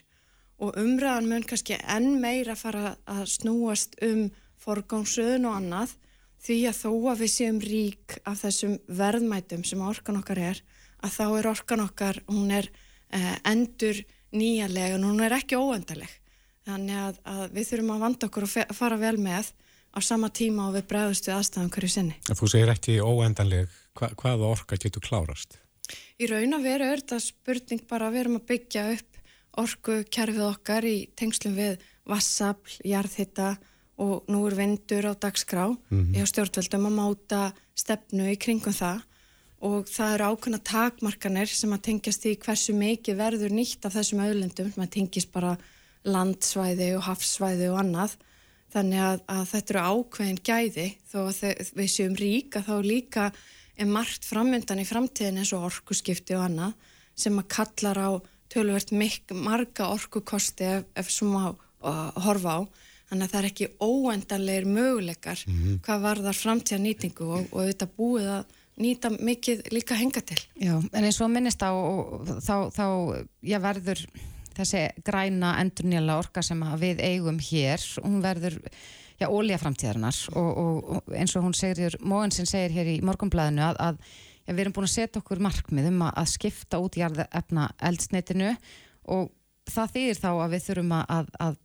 [0.58, 4.26] og umræðan mun kannski enn meira fara að snúast um
[4.64, 5.92] forgámsöðun og annað
[6.46, 10.60] því að þó að við séum rík af þessum verðmætum sem orkan okkar er
[11.04, 12.68] að þá er orkan okkar, hún er
[13.12, 14.00] eh, endur
[14.36, 16.10] nýjalega en hún er ekki óendaleg.
[16.66, 19.52] Þannig að, að við þurfum að vanda okkur og fe- fara vel með
[19.92, 22.16] á sama tíma og við bregðust við aðstæðum hverju sinni.
[22.26, 25.58] Þú segir ekki óendanleg, hva, hvaða orka getur klárast?
[26.20, 29.20] Í raun og veru er þetta spurning bara að við erum að byggja upp
[29.56, 33.56] orku kerfið okkar í tengslum við vassafl, jarðhitta
[34.02, 35.70] og nú er vindur á dagskrá.
[36.12, 37.42] Í stjórnvöldum að máta
[37.76, 39.00] stefnu í kringum það.
[39.64, 44.20] Og það eru ákveðna takmarkanir sem að tengjast í hversu mikið verður nýtt af þessum
[44.20, 45.56] auðlendum sem að tengjast bara
[46.06, 48.18] landsvæði og hafsvæði og annað.
[48.76, 50.88] Þannig að, að þetta eru ákveðin gæði.
[51.08, 53.30] Þó að við séum ríka þá líka
[53.76, 56.74] er margt framöndan í framtíðin eins og orkuskipti og annað
[57.16, 58.10] sem að kallar á
[58.52, 62.60] tölvert mikk marga orkukosti ef, ef svo má uh, horfa á
[63.06, 65.80] þannig að það er ekki óendanleir möguleikar mm -hmm.
[65.86, 68.44] hvað var þar framtíða nýtingu og, og þetta búið að
[68.76, 70.38] nýta mikið líka henga til.
[70.60, 72.86] Já, en eins og minnist á og, þá, þá
[73.40, 74.02] já, verður
[74.56, 78.58] þessi græna endurnýjala orka sem við eigum hér, hún verður
[79.20, 83.64] já, ólíja framtíðarinnar og, og, og eins og hún segir, Móinsson segir hér í morgunblæðinu
[83.70, 84.00] að, að
[84.46, 88.52] já, við erum búin að setja okkur markmið um að skipta út í efna eldsneitinu
[89.16, 89.30] og
[89.70, 91.62] það þýðir þá að við þurfum að, að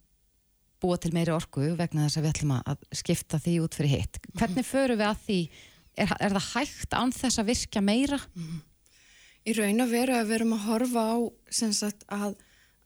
[0.81, 4.19] búa til meiri orku vegna þess að við ætlum að skipta því út fyrir hitt.
[4.33, 5.39] Hvernig förum við að því,
[5.93, 8.21] er, er það hægt án þess að virka meira?
[8.33, 8.61] Mm.
[9.41, 11.17] Í raun og veru að við erum að horfa á
[11.53, 12.33] sagt, að,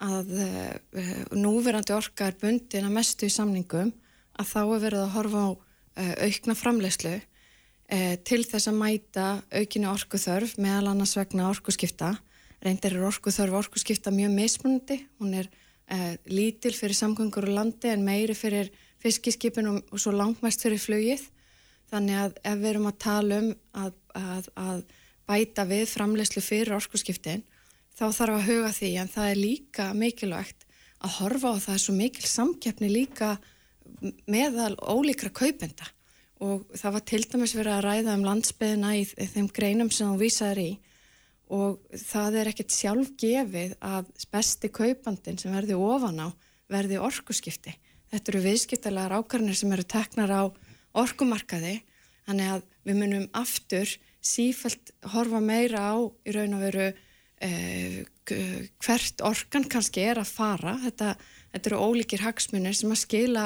[0.03, 3.93] að uh, núverandi orka er bundin að mestu í samningum
[4.35, 9.27] að þá er verið að horfa á uh, aukna framlegslu uh, til þess að mæta
[9.53, 12.15] aukinu orkuþörf meðal annars vegna orkuskipta.
[12.65, 15.49] Reyndir er orkuþörf orkuskipta mjög mismunandi, hún er
[15.91, 18.71] uh, lítil fyrir samgöngur og landi en meiri fyrir
[19.03, 21.25] fiskiskipin og, og svo langmæst fyrir flugið.
[21.91, 24.85] Þannig að ef við erum að tala um að, að, að
[25.29, 27.43] bæta við framlegslu fyrir orkusskiptin
[27.95, 30.65] þá þarf að huga því en það er líka mikilvægt
[31.05, 33.35] að horfa á það er svo mikil samkeppni líka
[34.29, 35.87] meðal ólíkra kaupenda
[36.43, 40.19] og það var til dæmis verið að ræða um landsbyðina í þeim greinum sem þú
[40.19, 40.71] vísaður í
[41.55, 46.27] og það er ekkert sjálf gefið að besti kaupandin sem verði ofan á
[46.71, 47.75] verði orkuskipti.
[48.09, 50.43] Þetta eru viðskiptalega ákvarðinir sem eru teknar á
[50.97, 51.77] orkumarkaði
[52.25, 53.91] þannig að við munum aftur
[54.25, 56.87] sífælt horfa meira á í raun og veru
[57.45, 58.01] eh,
[58.81, 60.75] hvert orkan kannski er að fara.
[60.81, 61.13] Þetta,
[61.53, 63.45] þetta eru ólíkir hagsmunir sem að skila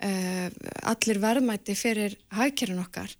[0.00, 3.10] allir verðmæti fyrir hækjörun okkar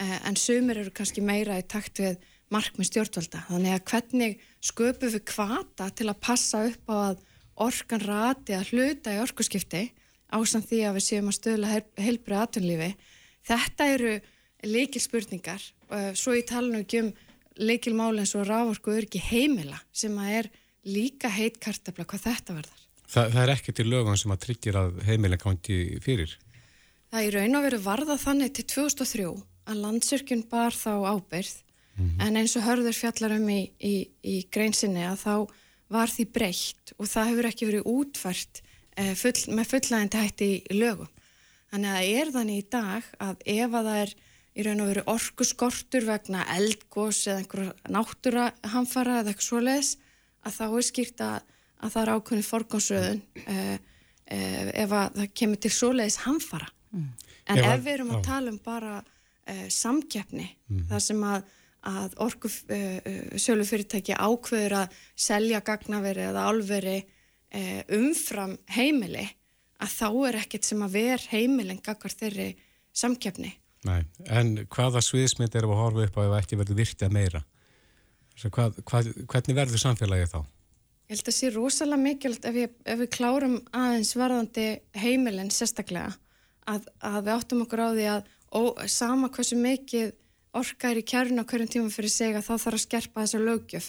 [0.00, 3.44] eh, en sumir eru kannski meira í takt við markmið stjórnvalda.
[3.50, 7.24] Þannig að hvernig sköpum við kvata til að passa upp á að
[7.60, 9.84] orkan rati að hluta í orkuskipti
[10.30, 12.90] ásamt því að við séum að stöðla heilbrið aðtunlífi.
[13.46, 14.14] Þetta eru
[14.66, 15.62] leikil spurningar.
[16.16, 17.12] Svo ég tala nú ekki um
[17.60, 20.50] leikil máli eins og rávorku örki heimila sem að er
[20.88, 22.79] líka heit kartabla hvað þetta verðar.
[23.10, 26.36] Þa, það er ekki til lögum sem að tryggir að heimilin kanti fyrir?
[27.10, 29.26] Það er raun og veru varða þannig til 2003
[29.70, 31.56] að landsyrkjun bar þá ábyrð
[32.00, 32.26] Mm -hmm.
[32.26, 33.94] En eins og hörður fjallarum í, í,
[34.24, 35.34] í greinsinni að þá
[35.88, 38.62] var því breytt og það hefur ekki verið útfært
[38.96, 41.10] eh, full, með fullægandi hætti í lögum.
[41.70, 44.14] Þannig að það er þannig í dag að ef að það er
[44.56, 49.90] í raun og veru orkuskortur vegna eldgós eða einhverja náttúrahamfara eða eitthvað svoleiðis
[50.46, 51.40] að þá er skýrt að,
[51.80, 53.78] að það er ákveðin forgánsröðun eh,
[54.26, 56.68] eh, ef að það kemur til svoleiðis hamfara.
[56.90, 57.08] Mm.
[57.50, 58.98] En ef, ef við erum að tala um bara
[59.46, 60.84] eh, samkeppni mm.
[60.90, 61.48] þar sem að
[61.88, 69.24] að orku uh, uh, sölu fyrirtæki ákveður að selja gagnaveri eða álveri uh, umfram heimili
[69.80, 72.50] að þá er ekkert sem að ver heimilin gagvar þeirri
[72.92, 73.54] samkjöfni.
[73.88, 77.40] Nei, en hvaða sviðsmynd er að horfa upp á ef ekki verður virtið meira?
[78.40, 80.40] Hvað, hvað, hvernig verður samfélagið þá?
[81.10, 86.12] Ég held að það sé rosalega mikilvægt ef, ef við klárum aðeins varðandi heimilin sérstaklega
[86.70, 90.12] að, að við áttum okkur á því að ó, sama hversu mikið
[90.60, 93.40] orka er í kjærun á hverjum tíma fyrir sig að þá þarf að skerpa þessu
[93.42, 93.88] lögjöf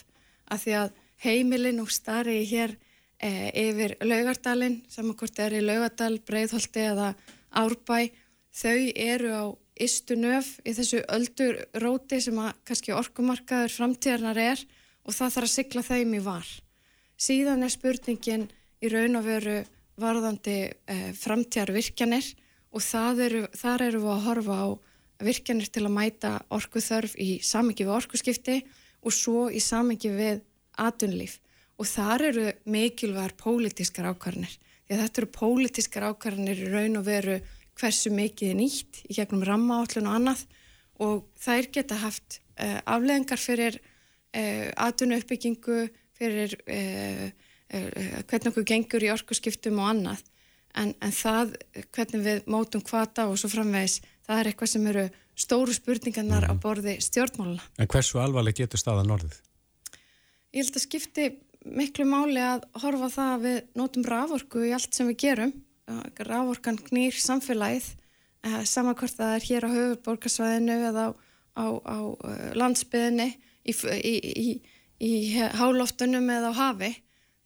[0.49, 0.95] af því að
[1.27, 2.73] heimilin og starri hér
[3.21, 3.29] e,
[3.67, 7.11] yfir laugardalinn, samankort er í laugadal, breiðholti eða
[7.53, 8.09] árbæ,
[8.49, 9.45] þau eru á
[9.77, 14.67] istu nöf í þessu öldurróti sem að kannski orkumarkaður framtíðarnar er
[15.05, 16.53] og það þarf að sigla þeim í var.
[17.21, 18.47] Síðan er spurningin
[18.81, 19.59] í raun og veru
[20.01, 22.31] varðandi e, framtíðarvirkjanir
[22.73, 22.85] og
[23.21, 24.67] eru, þar eru við að horfa á
[25.21, 28.57] virkjanir til að mæta orkuþörf í samengi við orkuskipti
[29.05, 30.41] og svo í samengi við
[30.81, 31.37] atunlíf
[31.77, 34.57] og þar eru mikilvægar pólitískar ákvarðanir.
[34.85, 37.37] Því að þetta eru pólitískar ákvarðanir í raun og veru
[37.77, 40.43] hversu mikið er nýtt í gegnum rammaállun og annað.
[41.01, 45.87] Og þær geta haft uh, afleðingar fyrir uh, atunu uppbyggingu
[46.21, 47.25] fyrir uh,
[47.71, 50.23] hvernig okkur gengur í orkuskiptum og annað
[50.77, 51.55] en, en það
[51.95, 55.05] hvernig við mótum kvata og svo framvegis það er eitthvað sem eru
[55.41, 56.51] stóru spurningarnar mm.
[56.51, 56.61] á mhm.
[56.63, 57.63] borði stjórnmáluna.
[57.79, 59.39] En hversu alvarleg getur staðan orðið?
[60.51, 61.27] Ég held að skipti
[61.61, 65.53] miklu máli að horfa það að við nótum raforku í allt sem við gerum.
[66.27, 67.87] Raforkan knýr samfélagið,
[68.69, 71.15] saman hvort það er hér á höfuborgarsvæðinu eða á,
[71.57, 71.97] á, á
[72.57, 73.27] landsbyðinni,
[73.67, 74.45] í, í, í,
[75.01, 75.13] í
[75.57, 76.91] hálóftunum eða á hafi.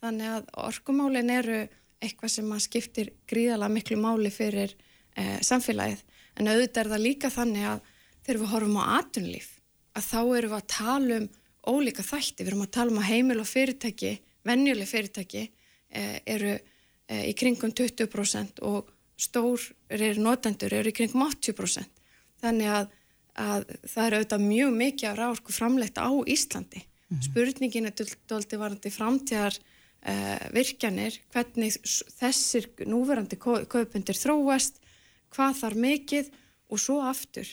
[0.04, 1.62] Þannig að orkumálin eru
[2.04, 4.76] eitthvað sem skiptir gríðala miklu máli fyrir
[5.16, 6.04] eh, samfélagið
[6.36, 7.92] en auðvitað er það líka þannig að
[8.26, 9.50] þegar við horfum á atunlíf
[9.96, 11.28] að þá erum við að tala um
[11.66, 14.12] ólíka þætti, við erum að tala um að heimil og fyrirtæki,
[14.46, 22.04] venjuleg fyrirtæki eh, eru eh, í kringum 20% og stórir notendur eru í kringum 80%.
[22.44, 22.92] Þannig að,
[23.40, 26.84] að það eru auðvitað mjög mikið af ráorku framleitt á Íslandi.
[27.16, 27.28] Mm -hmm.
[27.30, 27.94] Spurningin er
[28.28, 31.78] doldi varandi framtíðar uh, virkjanir, hvernig
[32.20, 34.82] þessir núverandi kaupundir þróast,
[35.32, 36.32] hvað þarf mikið
[36.70, 37.48] og svo aftur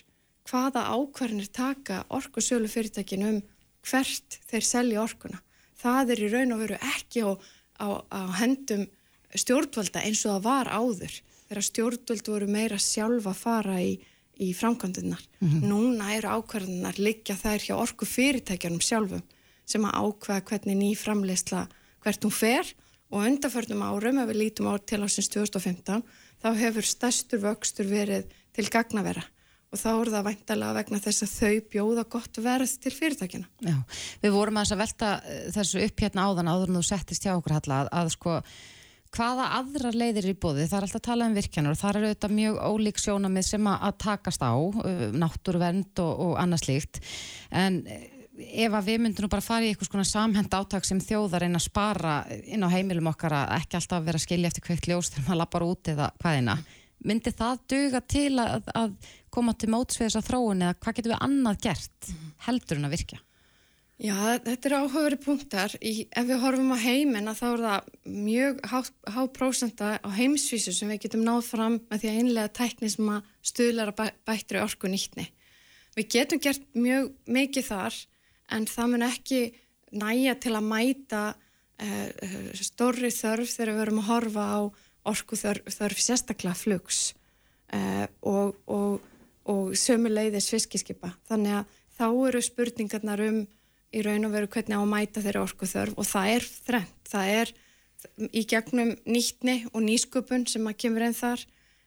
[0.48, 3.42] hvaða ákvarðinir taka orkusölu fyrirtækin um
[3.86, 5.38] hvert þeir selja orkuna.
[5.78, 7.30] Það er í raun og veru ekki á,
[7.82, 8.86] á, á hendum
[9.34, 11.14] stjórnvalda eins og það var áður
[11.48, 13.92] þegar stjórnvald voru meira sjálfa að fara í,
[14.38, 15.22] í framkvæmdunar.
[15.40, 15.68] Mm -hmm.
[15.70, 19.22] Núna eru ákvarðinar liggja þær hjá orku fyrirtækjanum sjálfum
[19.68, 21.66] sem að ákvaða hvernig ný framleysla
[22.02, 22.72] hvert hún fer.
[23.12, 26.00] Og undarförnum árum, ef við lítum á til ásins 2015,
[26.40, 29.24] þá hefur stærstur vöxtur verið til gagnavera.
[29.72, 33.48] Og þá er það væntalega vegna þess að þau bjóða gott verð til fyrirtækina.
[33.64, 33.76] Já,
[34.24, 37.56] við vorum að velta eh, þessu upp hérna áðan áður en þú settist hjá okkur
[37.56, 38.38] halla að, að sko
[39.12, 42.06] hvaða aðra leiðir í bóði, það er alltaf að tala um virkjanur og það er
[42.06, 47.00] auðvitað mjög ólík sjónamið sem að, að takast á, uh, náttúruvernd og, og annað slíkt.
[47.52, 48.06] En eh,
[48.38, 51.66] ef að við myndum bara fara í eitthvað svona samhend áttak sem þjóðar einn að
[51.66, 52.14] spara
[52.48, 55.42] inn á heimilum okkar að ekki alltaf vera að skilja eftir kveikt ljós þegar maður
[55.42, 56.56] lappar út eða hvaðina
[57.06, 58.94] myndi það duga til að, að
[59.32, 62.10] koma til mótsveðis að þróun eða hvað getur við annað gert
[62.46, 63.20] heldur en að virkja?
[64.02, 65.74] Já, þetta er áhugari punktar.
[65.78, 68.78] Í, ef við horfum á heimina þá er það mjög há,
[69.14, 73.12] há prósenda á heimsvísu sem við getum náð fram með því að einlega tækni sem
[73.14, 75.28] að stuðlara bæ, bættri orku nýttni.
[75.94, 78.00] Við getum gert mjög mikið þar
[78.52, 79.42] en það mun ekki
[79.92, 84.60] næja til að mæta uh, stórri þörf þegar við verum að horfa á
[85.12, 87.00] orku þörf, þörf sérstaklega flugs
[87.74, 89.00] uh, og, og
[89.50, 91.12] og sömu leiðis fiskiskipa.
[91.30, 93.40] Þannig að þá eru spurningarnar um
[93.92, 97.00] í raun og veru hvernig á að mæta þeirra orku þörf og það er þrengt.
[97.12, 97.52] Það er
[98.32, 101.42] í gegnum nýttni og nýsköpun sem að kemur einn þar.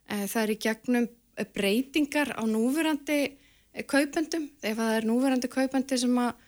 [0.05, 1.07] Það er í gegnum
[1.55, 3.19] breytingar á núverandi
[3.89, 4.49] kaupendum.
[4.61, 6.44] Ef það er núverandi kaupandi sem að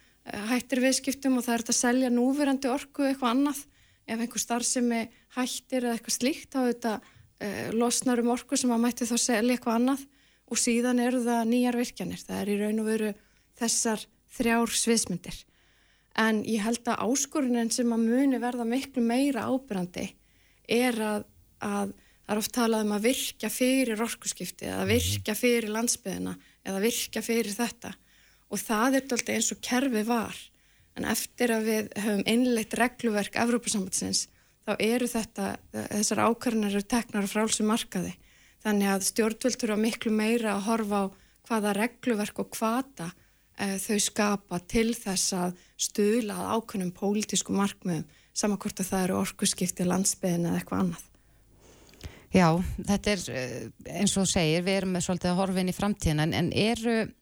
[0.50, 3.62] hættir viðskiptum og það er að selja núverandi orku eitthvað annað.
[4.08, 5.00] Ef einhver starfsemi
[5.36, 6.94] hættir eða eitthvað slíkt þá er þetta
[7.44, 10.06] eh, losnar um orku sem að mæti þá selja eitthvað annað
[10.48, 12.24] og síðan eru það nýjar virkjanir.
[12.24, 13.12] Það er í raun og veru
[13.58, 14.04] þessar
[14.38, 15.38] þrjár sviðsmyndir.
[16.18, 20.08] En ég held að áskorunin sem að muni verða miklu meira ábyrgandi
[20.68, 21.26] er að,
[21.62, 24.90] að það er oft talað um að virka fyrir orkusskipti eða mhm.
[24.92, 26.34] virka fyrir landsbyðina
[26.68, 27.94] eða virka fyrir þetta
[28.48, 30.38] og það er alltaf eins og kerfi var
[30.98, 34.26] en eftir að við höfum innleitt regluverk Evrópasambatsins
[34.66, 38.16] þá eru þetta, þessar ákvarðanar eru teknar á frálsum markaði
[38.64, 41.04] Þannig að stjórnvöldur á miklu meira að horfa á
[41.48, 43.10] hvaða regluverk og hvata
[43.54, 49.04] e, þau skapa til þess að stuðla að ákveðnum pólitísku markmiðum saman hvort að það
[49.04, 51.06] eru orkusskipti, landsbyðin eða eitthvað annað.
[52.28, 52.48] Já,
[52.90, 53.62] þetta er eh,
[54.02, 57.14] eins og segir, við erum með svolítið að horfa inn í framtíðin en, eru eh,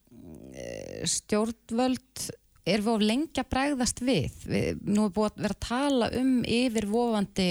[1.07, 2.27] stjórnvöld,
[2.67, 4.39] erum við of lengi að bregðast við?
[4.47, 7.51] við nú er búið að vera að tala um yfirvofandi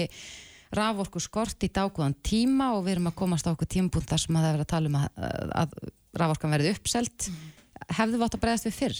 [0.76, 4.38] raforku skort í dágóðan tíma og við erum að komast á okkur tímbúnd þar sem
[4.38, 5.20] að það er að tala um að,
[5.62, 5.76] að
[6.16, 7.28] raforkan verði uppselt
[7.96, 8.98] hefðu við átt að bregðast við fyrr?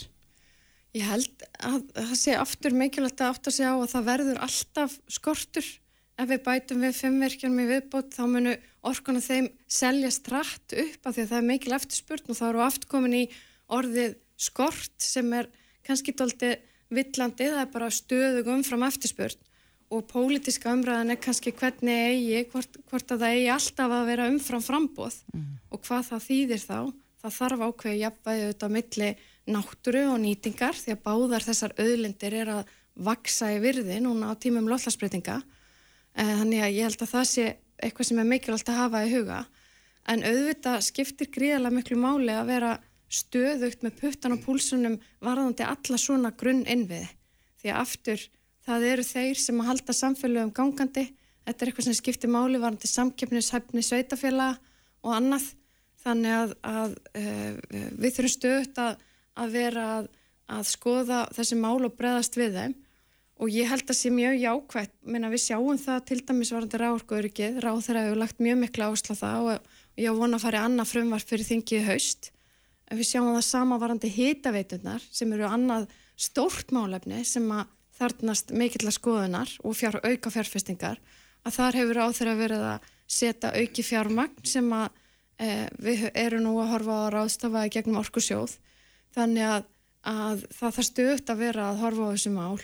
[0.96, 4.40] Ég held að það sé aftur mikilvægt að átt að segja á að það verður
[4.46, 5.68] alltaf skortur
[6.16, 8.54] ef við bætum við fimmverkjum í viðbót þá munu
[8.86, 12.64] orkuna þeim selja strætt upp af því að það er mikil eftirspurn og þá eru
[12.64, 13.24] aft komin í
[13.72, 15.48] orðið skort sem er
[15.86, 16.54] kannski doldi
[16.92, 19.42] villandi, það er bara stöðugum fram eftirspurn
[19.94, 24.28] og pólitiska umræðan er kannski hvernig eigi, hvort, hvort að það eigi alltaf að vera
[24.32, 25.50] umfram frambóð mm.
[25.70, 26.78] og hvað það þýðir þá.
[27.22, 29.10] Það þarf ákveði jafnvægi auðvitað milli
[29.46, 32.72] náttúru og nýtingar því að báðar þessar auðlindir er að
[33.06, 35.38] vaksa í virði núna á tímum loflasbreytinga.
[36.16, 39.12] Eh, þannig að ég held að það sé eitthvað sem er mikilvægt að hafa í
[39.14, 39.40] huga.
[40.06, 42.76] En auðvitað skiptir gríðarlega miklu máli að vera
[43.12, 47.08] stöðugt með puttan og púlsunum varðandi alla svona grunn innviði.
[47.60, 48.24] Því að aftur
[48.66, 51.06] það eru þeir sem að halda samfélögum gangandi,
[51.46, 54.58] þetta er eitthvað sem skiptir máli varandi samkeppnishæfni sveitafélag
[55.06, 55.52] og annað.
[56.06, 57.54] Þannig að, að uh,
[57.98, 58.98] við þurfum stöðut að,
[59.42, 60.10] að vera að,
[60.58, 62.76] að skoða þessi mál og breðast við þeim.
[63.36, 67.58] Og ég held að sé mjög jákvægt, minna við sjáum það til dæmis varandi ráorkuðuryggið,
[67.60, 70.62] ráð þeirra hefur lagt mjög miklu áherslu á það og, og ég vona að fara
[70.62, 72.30] í annað frumvart fyrir þingið haust
[72.90, 78.52] en við sjáum það sama varandi hýtaveiturnar sem eru annað stórt málefni sem að þarnast
[78.52, 81.00] mikill að skoðunar og fjár, auka fjárfestingar
[81.46, 84.88] að þar hefur á þeirra verið að setja auki fjármagn sem að
[85.38, 85.48] e,
[85.80, 88.56] við eru nú að horfa á ráðstafaði gegnum orkusjóð
[89.16, 89.68] þannig að,
[90.04, 92.60] að það þarf stöðt að vera að horfa á þessu mál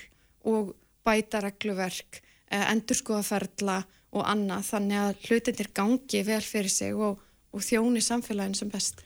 [0.52, 0.72] og
[1.06, 2.20] bæta regluverk,
[2.50, 8.58] eh, endurskoðaferla og annað þannig að hlutinir gangi vel fyrir sig og, og þjóni samfélagin
[8.58, 9.02] sem best.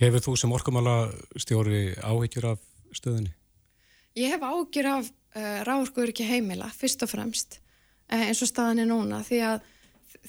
[0.00, 0.96] Hefur þú sem orkumála
[1.40, 2.62] stjóri áhyggjur af
[2.96, 3.34] stöðinni?
[4.18, 7.60] Ég hef áhyggjur af uh, rávorkuður ekki heimila, fyrst og fremst,
[8.12, 9.68] uh, eins og staðan er núna, því að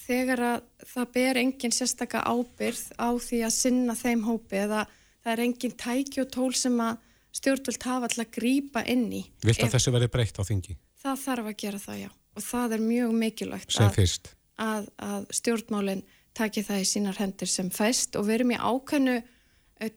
[0.03, 0.59] þegar að
[0.89, 4.85] það ber engin sérstaka ábyrð á því að sinna þeim hópi eða
[5.23, 7.01] það er engin tæki og tól sem að
[7.33, 9.21] stjórnvöld hafa alltaf að grýpa inn í.
[9.43, 10.77] Vilt að þessu verði breytt á þingi?
[11.03, 12.09] Það þarf að gera það, já.
[12.33, 14.27] Og það er mjög mikilvægt að,
[14.63, 16.03] að, að stjórnmálinn
[16.37, 19.32] taki það í sínar hendur sem fæst og verum í ákvæmnu eh,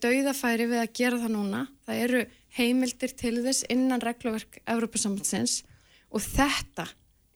[0.03, 1.63] dauðafæri við að gera það núna.
[1.87, 2.21] Það eru
[2.57, 5.61] heimildir til þess innan regluverk Európa-sambandsins
[6.09, 6.87] og þetta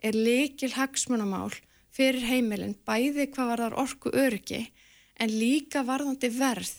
[0.02, 1.52] er leikil hagsmunamál
[1.92, 4.62] fyrir heimilin, bæði hvað var þar orku öryggi
[5.22, 6.72] en líka varðandi verð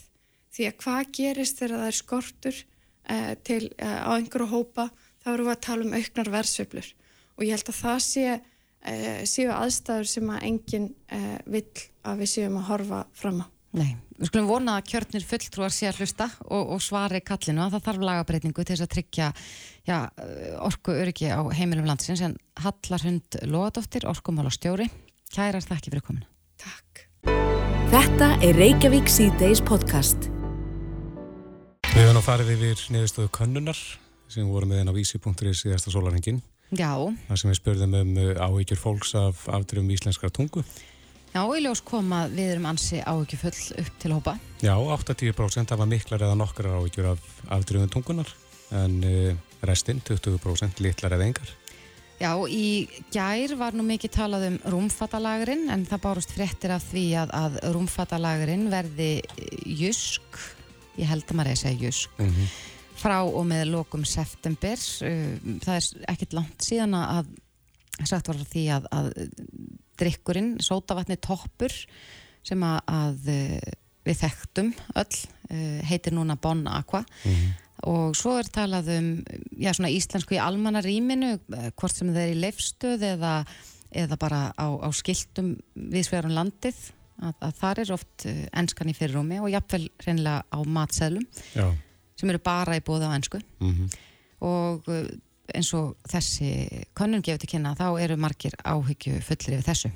[0.52, 4.88] því að hvað gerist þegar það er skortur eh, til, eh, á einhverju hópa
[5.22, 6.88] þá eru við að tala um auknar verðsveiflur
[7.36, 8.26] og ég held að það sé,
[8.82, 13.46] eh, séu aðstæður sem að enginn eh, vill að við séum að horfa fram á.
[13.72, 17.78] Nei, við skulum vona að kjörnir fulltrúar sé að hlusta og, og svari kallinu að
[17.78, 19.28] það þarf lagabreitingu til þess að tryggja
[19.88, 19.96] já,
[20.60, 24.90] orku öryggi á heimilum landsins en Hallar Hund Lóadóttir, orkumála stjóri,
[25.32, 26.28] kærar þakki fyrir kominu.
[26.60, 27.06] Takk.
[27.92, 30.28] Þetta er Reykjavík C-Days podcast.
[31.92, 33.80] Við höfum farið yfir niðurstöðu könnunar
[34.32, 36.44] sem voru með henn á vísi.ri síðasta sólarhengin.
[36.72, 36.92] Já.
[37.28, 40.64] Það sem við spurðum um áhyggjur fólks af afdrifum íslenskara tungu.
[41.32, 44.34] Já, í ljós koma við erum ansi áhyggjufull upp til hópa.
[44.60, 47.22] Já, 80% hafa miklar eða nokkrar áhyggjur af
[47.56, 48.28] afdrifun tungunar
[48.76, 49.32] en uh,
[49.64, 51.54] restinn 20% litlar eða engar.
[52.20, 57.06] Já, í gær var nú mikið talað um rúmfattalagurinn en það bárust fréttir af því
[57.22, 59.10] að, að rúmfattalagurinn verði
[59.80, 60.36] jusk,
[61.00, 62.52] ég held að maður er að segja jusk, mm -hmm.
[63.00, 64.76] frá og með lokum september.
[65.64, 67.32] Það er ekkit langt síðan að
[68.04, 69.10] sagt var því að, að
[70.00, 71.72] drikkurinn, sótavatni toppur
[72.46, 73.74] sem að, að eh,
[74.06, 75.18] við þekktum öll,
[75.50, 77.52] eh, heitir núna Bon Aqua mm -hmm.
[77.92, 79.10] og svo er talað um
[79.58, 83.46] já, svona íslensku í almannaríminu, eh, hvort sem það er í leifstöð eða,
[83.92, 86.76] eða bara á, á skiltum viðsverðan landið
[87.22, 91.74] að, að þar er oft ennskan í fyrirrumi og jafnvel reynilega á matseðlum já.
[92.16, 93.88] sem eru bara í bóða á ennsku mm -hmm.
[94.40, 94.82] og
[95.56, 96.52] eins og þessi
[96.98, 99.92] konun gefur til kynna þá eru margir áhyggju fullir yfir þessu.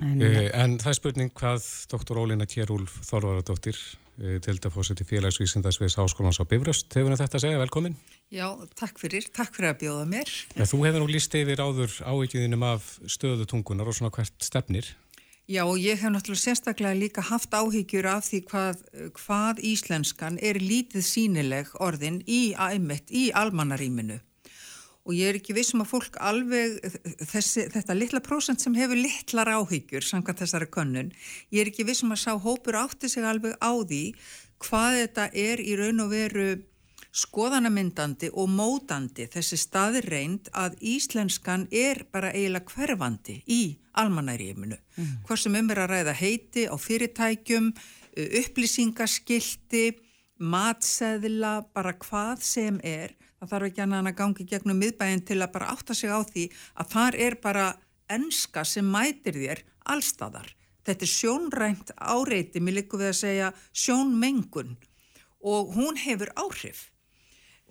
[0.00, 5.04] En, uh, en það er spurning hvað doktor Ólína Kjærúlf Þorvaradóttir uh, til þetta fórseti
[5.08, 7.98] félagsvísindarsviðs Háskólans á Bifröst hefur þetta að segja, velkomin.
[8.32, 8.46] Já,
[8.78, 10.32] takk fyrir, takk fyrir að bjóða mér.
[10.54, 14.88] Ja, Þú hefur nú líst yfir áður áhyggjuðinum af stöðu tungunar og svona hvert stefnir.
[15.50, 18.82] Já, og ég hef náttúrulega sérstaklega líka haft áhyggjur af því hvað,
[19.18, 22.54] hvað íslenskan er lítið sínileg orðin í,
[23.10, 24.20] í almannaríminu
[25.10, 26.78] og ég er ekki vissum að fólk alveg,
[27.18, 31.10] þessi, þetta litla prósent sem hefur litlar áhyggjur samkvæmt þessari könnun,
[31.50, 34.04] ég er ekki vissum að sá hópur átti sig alveg á því
[34.62, 36.50] hvað þetta er í raun og veru
[37.10, 43.62] skoðanamyndandi og mótandi þessi staði reynd að íslenskan er bara eiginlega hverfandi í
[43.98, 44.78] almanæriðiminu.
[44.94, 45.16] Mm.
[45.26, 47.72] Hvað sem um er að ræða heiti á fyrirtækjum,
[48.44, 49.84] upplýsingaskilti,
[50.38, 55.52] matseðla, bara hvað sem er það þarf ekki annað að gangi gegnum miðbæinn til að
[55.54, 57.66] bara átta sig á því að þar er bara
[58.12, 60.52] enska sem mætir þér allstæðar.
[60.84, 64.76] Þetta er sjónrænt áreiti, mér likur við að segja sjónmengun
[65.40, 66.90] og hún hefur áhrif.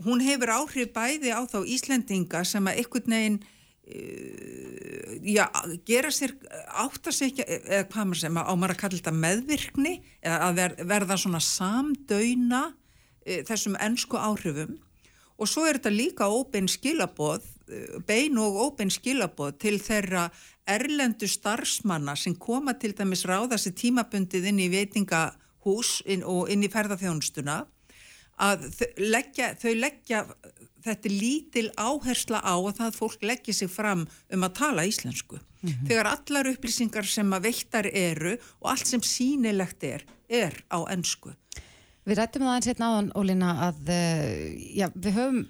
[0.05, 5.45] Hún hefur áhrif bæði á þá Íslendinga sem að einhvern veginn uh, já,
[5.85, 6.33] gera sér
[6.81, 10.61] átta sig ekki, eða hvað maður sem á maður að kalla þetta meðvirkni eða að
[10.61, 14.79] ver, verða svona samdöyna uh, þessum ennsku áhrifum
[15.39, 20.29] og svo er þetta líka óbein skilaboð, eh, bein og óbein skilaboð til þeirra
[20.67, 26.63] erlendu starfsmanna sem koma til dæmis ráða sér tímabundið inn í veitingahús inn og inn
[26.63, 27.65] í ferðarþjónustuna
[28.39, 30.23] að þau leggja, þau leggja
[30.85, 35.39] þetta lítil áhersla á að það fólk leggja sig fram um að tala íslensku.
[35.61, 35.87] Mm -hmm.
[35.87, 41.33] Þegar allar upplýsingar sem að veittar eru og allt sem sínilegt er, er á ennsku.
[42.09, 44.33] Við rættum það eins hérna áðan, Ólína, að eh,
[44.79, 45.45] já, við höfum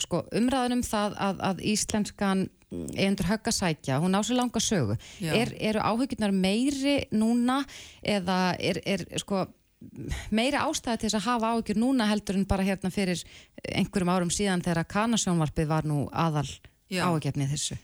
[0.00, 4.96] sko, umræðunum það að, að íslenskan einundur högg að sækja, hún á svo langa sögu.
[5.22, 7.60] Er, eru áhugirnar meiri núna
[8.02, 9.44] eða er, er sko,
[10.34, 13.22] meiri ástæði til þess að hafa áhugjur núna heldur en bara hérna fyrir
[13.64, 16.46] einhverjum árum síðan þegar kanasjónvarpið var nú aðal
[16.90, 17.78] áhugjefnið þessu?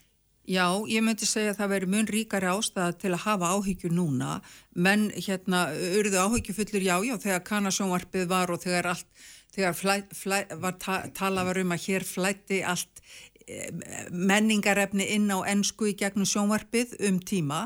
[0.46, 4.36] Já, ég myndi segja að það veri mun ríkari ástæða til að hafa áhyggjur núna,
[4.78, 5.64] menn hérna,
[5.98, 9.08] urðu áhyggjufullur já, já, þegar kanasjónvarpið var og þegar allt,
[9.56, 13.02] þegar flæ, flæ, var ta, tala var um að hér flætti allt
[13.42, 13.72] e,
[14.14, 17.64] menningarefni inn á ennsku í gegnum sjónvarpið um tíma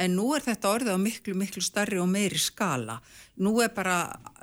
[0.00, 2.98] en nú er þetta orðið á miklu, miklu starri og meiri skala.
[3.44, 3.98] Nú er bara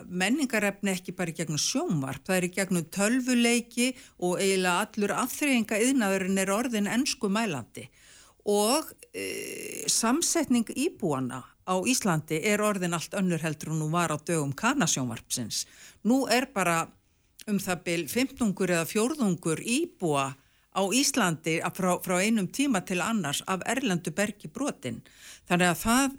[0.06, 3.92] menningarefni ekki bara í gegnum sjónvarp, það er í gegnum tölvuleiki
[4.22, 7.88] og eiginlega allur aðþreyinga yðnaðurinn er orðin ennsku mælandi
[8.48, 14.18] og e, samsetning íbúana á Íslandi er orðin allt önnur heldur og nú var á
[14.18, 15.66] dögum kanasjónvarpsins.
[16.08, 16.86] Nú er bara
[17.48, 20.32] um það byl 15 eða 14 íbúa
[20.78, 25.02] á Íslandi frá, frá einum tíma til annars af Erlendu bergi brotin.
[25.48, 26.18] Þannig að það,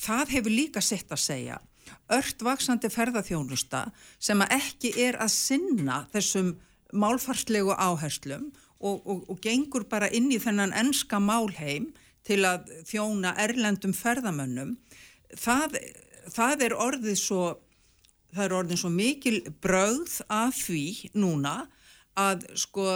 [0.00, 1.58] það hefur líka sett að segja
[2.10, 3.84] ört vaksandi ferðarþjónusta
[4.22, 6.54] sem ekki er að sinna þessum
[6.90, 11.90] málfarslegu áherslum og, og, og gengur bara inn í þennan enska málheim
[12.26, 14.74] til að þjóna erlendum ferðamönnum.
[15.38, 15.78] Það,
[16.34, 17.44] það er orðið svo,
[18.34, 20.84] það er orðið svo mikil brauð af því
[21.14, 21.54] núna
[22.18, 22.86] að sko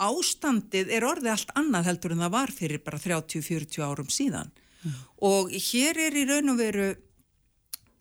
[0.00, 4.50] ástandið er orðið allt annað heldur en það var fyrir bara 30-40 árum síðan
[4.82, 5.00] mm.
[5.28, 6.92] og hér er í raun og veru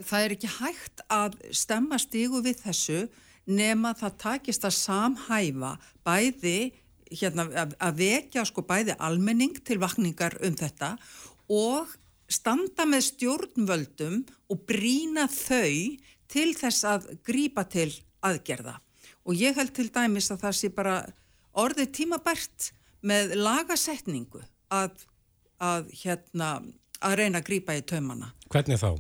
[0.02, 3.02] það er ekki hægt að stemma stígu við þessu
[3.50, 5.76] nema það takist að samhæfa
[6.06, 6.72] bæði
[7.12, 10.94] hérna að, að vekja sko bæði almenning til vakningar um þetta
[11.52, 11.92] og
[12.32, 14.22] standa með stjórnvöldum
[14.52, 15.98] og brína þau
[16.32, 17.90] til þess að grípa til
[18.24, 18.78] aðgerða
[19.28, 20.96] og ég held til dæmis að það sé bara
[21.60, 22.72] orðið tímabært
[23.06, 24.96] með lagasetningu að,
[25.62, 26.52] að, hérna,
[27.02, 28.32] að reyna að grýpa í taumana.
[28.52, 28.92] Hvernig þá?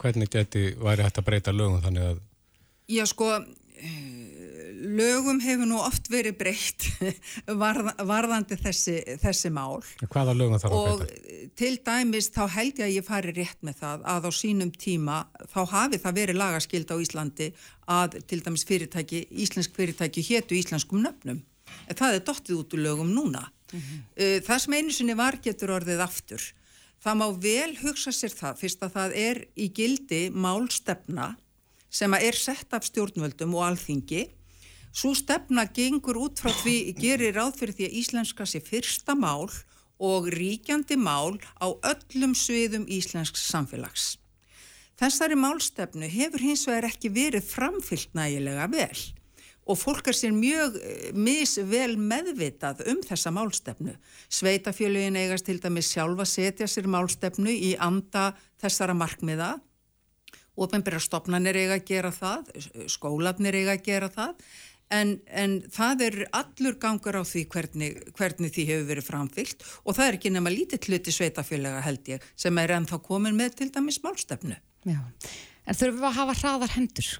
[0.00, 2.22] Hvernig geti væri hægt að breyta lögum þannig að...
[2.92, 3.28] Já sko,
[4.82, 6.86] lögum hefur nú oft verið breytt
[7.62, 9.82] varð, varðandi þessi, þessi mál.
[10.02, 11.20] Hvaða lögum þarf að breyta?
[11.44, 14.72] Og til dæmis þá held ég að ég fari rétt með það að á sínum
[14.74, 15.22] tíma
[15.52, 17.48] þá hafi það verið lagaskild á Íslandi
[17.92, 21.42] að til dæmis fyrirtæki, íslensk fyrirtæki héttu íslenskum nöfnum.
[21.92, 23.46] Það er dottið út úr lögum núna.
[23.72, 24.42] Mm -hmm.
[24.46, 26.42] Það sem einu sinni var getur orðið aftur.
[27.02, 31.36] Það má vel hugsa sér það fyrst að það er í gildi málstefna
[31.90, 34.28] sem er sett af stjórnvöldum og alþingi
[34.92, 39.48] Svo stefna gengur út frá því, gerir ráð fyrir því að íslenska sé fyrsta mál
[40.02, 44.18] og ríkjandi mál á öllum sviðum íslensks samfélags.
[45.00, 49.00] Þessari málstefnu hefur hins vegar ekki verið framfyllt nægilega vel
[49.62, 53.96] og fólk er sér mjög eh, misvel meðvitað um þessa málstefnu.
[54.32, 58.32] Sveitafjölugin eigast til dæmis sjálfa setja sér málstefnu í anda
[58.62, 59.56] þessara markmiða
[60.52, 62.50] Ópenbæra stopnarnir eiga að gera það,
[62.92, 64.34] skólanir eiga að gera það
[64.92, 69.96] En, en það er allur gangur á því hvernig, hvernig því hefur verið framfyllt og
[69.96, 73.70] það er ekki nema lítið hluti sveitafélaga held ég sem er ennþá komin með til
[73.72, 74.58] dæmis málstefnu.
[74.84, 75.00] Já,
[75.66, 77.10] en þurfum við að hafa hraðar hendur?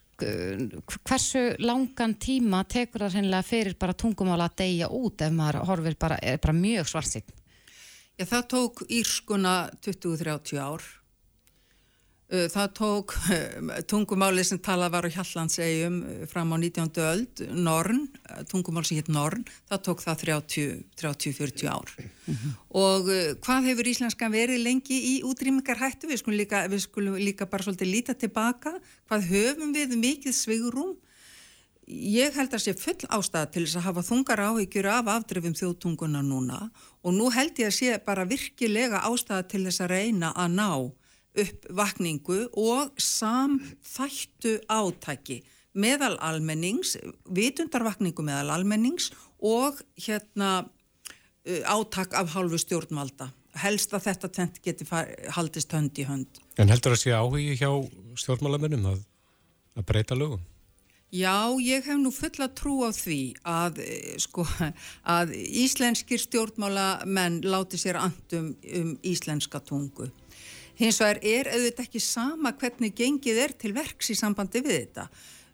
[1.03, 5.99] Hversu langan tíma tekur það hennilega fyrir bara tungumála að deyja út ef maður horfir
[5.99, 7.39] bara, bara mjög svarsinn?
[8.21, 10.85] Já, það tók írskuna 20-30 ár
[12.33, 13.13] það tók
[13.91, 16.89] tungumáli sem talað var á Hjallandsegjum uh, fram á 19.
[17.05, 18.07] öld, Norn,
[18.49, 21.93] tungumál sem hitt Norn, það tók það 30-40 ár.
[21.99, 22.57] Mm -hmm.
[22.73, 23.13] Og
[23.45, 26.09] hvað hefur íslenskan verið lengi í útrýmingar hættu?
[26.09, 28.81] Við skulum líka, við skulum líka bara svolítið líta tilbaka.
[29.09, 30.97] Hvað höfum við mikið svigurum?
[31.93, 36.23] Ég held að sé full ástæða til þess að hafa þungar áhyggjur af afdrifum þjóðtunguna
[36.23, 36.71] núna
[37.03, 40.71] og nú held ég að sé bara virkilega ástæða til þess að reyna að ná
[41.39, 46.97] upp vakningu og samþættu átæki meðal almennings,
[47.33, 49.11] vitundarvakningu meðal almennings
[49.41, 50.69] og hérna
[51.45, 53.31] átak af hálfu stjórnvalda.
[53.63, 54.87] Helst að þetta tent geti
[55.35, 56.41] haldist hönd í hönd.
[56.61, 57.69] En heldur að sé áhugi hjá
[58.21, 59.03] stjórnmálamennum að,
[59.77, 60.41] að breyta lögum?
[61.13, 63.83] Já, ég hef nú fulla trú á því að,
[64.25, 64.47] sko,
[65.17, 70.09] að íslenskir stjórnmálamenn láti sér andum um íslenska tungu.
[70.83, 75.07] Hins vegar er auðvitað ekki sama hvernig gengið er til verks í sambandi við þetta.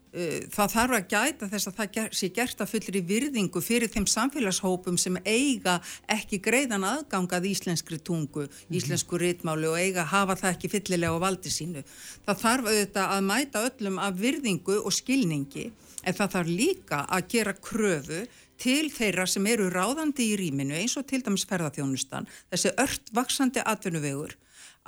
[0.09, 3.91] Uh, það þarf að gæta þess að það sé gert að fullir í virðingu fyrir
[3.93, 5.75] þeim samfélagshópum sem eiga
[6.09, 8.79] ekki greiðan aðgangað íslenskri tungu, mhm.
[8.79, 11.85] íslensku ritmáli og eiga hafa það ekki fyllilega á valdi sínu.
[12.25, 17.31] Það þarf auðvitað að mæta öllum af virðingu og skilningi en það þarf líka að
[17.35, 18.25] gera kröfu
[18.59, 23.61] til þeirra sem eru ráðandi í rýminu eins og til dæmis ferðarþjónustan, þessi ört vaksandi
[23.61, 24.39] atvinnuvegur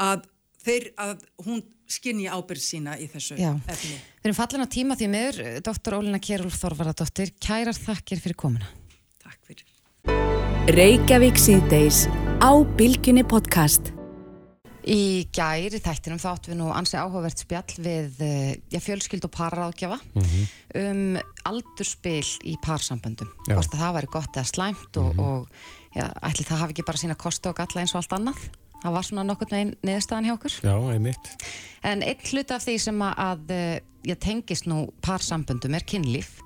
[0.02, 0.26] að,
[0.66, 3.52] þeir, að hún skinni ábyrð sína í þessu Já.
[3.68, 3.96] efni.
[4.22, 8.70] Við erum fallin á tíma því meður, doktor Ólina Kjærúl Þorvaradóttir, kærar þakkir fyrir komuna.
[9.24, 9.66] Takk fyrir.
[10.72, 12.06] Reykjavík síðdeis
[12.40, 13.92] á Bilginni podcast.
[14.82, 19.34] Í gæri þættinum þá áttum við nú ansi áhugavert spjall við eh, já, fjölskyld og
[19.36, 20.00] pararáðgjafa
[20.82, 23.30] um aldurspil í parsamböndum.
[23.46, 27.04] Hvort að það væri gott eða slæmt og, og já, ætli það hafi ekki bara
[27.04, 28.42] sína kosti og galla eins og allt annað.
[28.82, 30.58] Það var svona nokkurn veginn niðurstaðan hjá okkur.
[30.66, 31.32] Já, einmitt.
[31.86, 33.80] En einn hlut af því sem að, eh,
[34.10, 36.40] ég tengist nú parsamböndum er kynlíf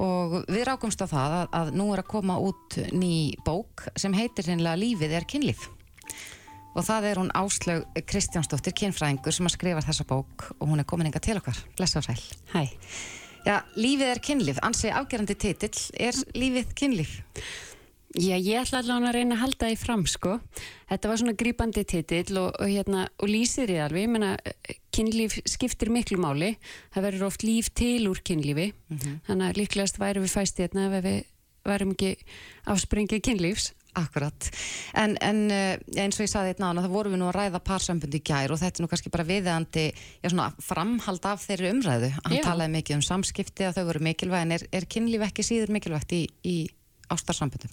[0.00, 4.12] og við rákumst á það að, að nú er að koma út ný bók sem
[4.16, 5.68] heitir hinnlega Lífið er kynlíf
[6.70, 10.88] og það er hún Áslaug Kristjánsdóttir kynfræðingur sem að skrifa þessa bók og hún er
[10.88, 12.20] komin enga til okkar, blessa og sæl
[12.54, 12.68] Hæ.
[13.40, 17.18] Já, Lífið er kynlíf, ansi afgerandi titill er Lífið kynlíf?
[18.18, 20.32] Já, ég ætla allavega að reyna að halda því fram, sko.
[20.90, 24.08] Þetta var svona grípandi titill og, og, hérna, og lýsir ég alveg.
[24.08, 26.56] Ég meina, eh, kynlíf skiptir miklu máli.
[26.90, 28.72] Það verður oft líf til úr kynlífi.
[29.28, 31.20] Þannig að líklegast væri við fæst hérna ef við
[31.70, 32.16] værum ekki
[32.66, 33.74] afspringið kynlífs.
[33.98, 34.46] Akkurat,
[34.94, 37.60] en, en eh, eins og ég saði þetta nána, það vorum við nú að ræða
[37.66, 41.72] parsambund í gær og þetta er nú kannski bara viðeðandi já, svona, framhald af þeirri
[41.74, 42.44] umræðu hann Já.
[42.44, 46.14] talaði mikið um samskipti að þau voru mikilvæg en er, er kynlíf ekki síður mikilvægt
[46.14, 46.56] í, í
[47.10, 47.72] ástarsambundum?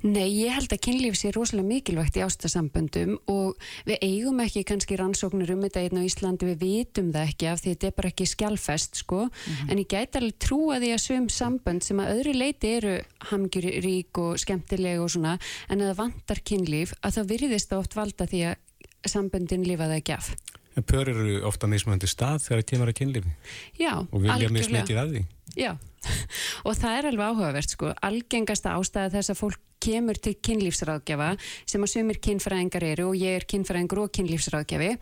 [0.00, 4.96] Nei, ég held að kynlíf sé rosalega mikilvægt í ástasamböndum og við eigum ekki kannski
[4.96, 8.10] rannsóknir um þetta hérna á Íslandi, við vitum það ekki af því þetta er bara
[8.14, 9.26] ekki skjálfest sko,
[9.68, 12.94] en ég gæti alveg trúa því að sum sambönd sem að öðru leiti eru
[13.28, 15.36] hamgjurík og skemmtileg og svona,
[15.68, 20.16] en að það vantar kynlíf, að það virðist oft valda því að samböndin lifaði ekki
[20.16, 20.32] af.
[20.80, 23.36] En pör eru ofta mismunandi stað þegar það kemur að kynlífi
[23.82, 25.24] Já, og vilja mismikið af því.
[25.58, 25.72] Já,
[26.66, 31.32] og það er alveg áhugavert sko, algengasta ástæða þess að fólk kemur til kynlífsráðgjafa
[31.64, 34.94] sem að sumir kynfræðingar eru og ég er kynfræðingur og kynlífsráðgjafi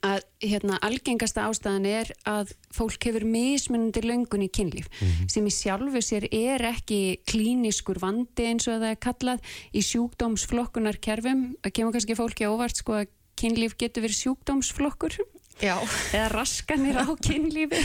[0.00, 4.88] að hérna algengasta ástæðan er að fólk hefur mismunandi löngun í kynlíf
[5.30, 11.44] sem í sjálfu sér er ekki klíniskur vandi eins og það er kallað í sjúkdómsflokkunarkerfum.
[11.60, 15.18] Það kemur kannski fólki á óvart sko að kynlíf getur verið sjúkdómsflokkur
[15.60, 15.76] Já.
[16.12, 17.80] eða raskanir á kynlífi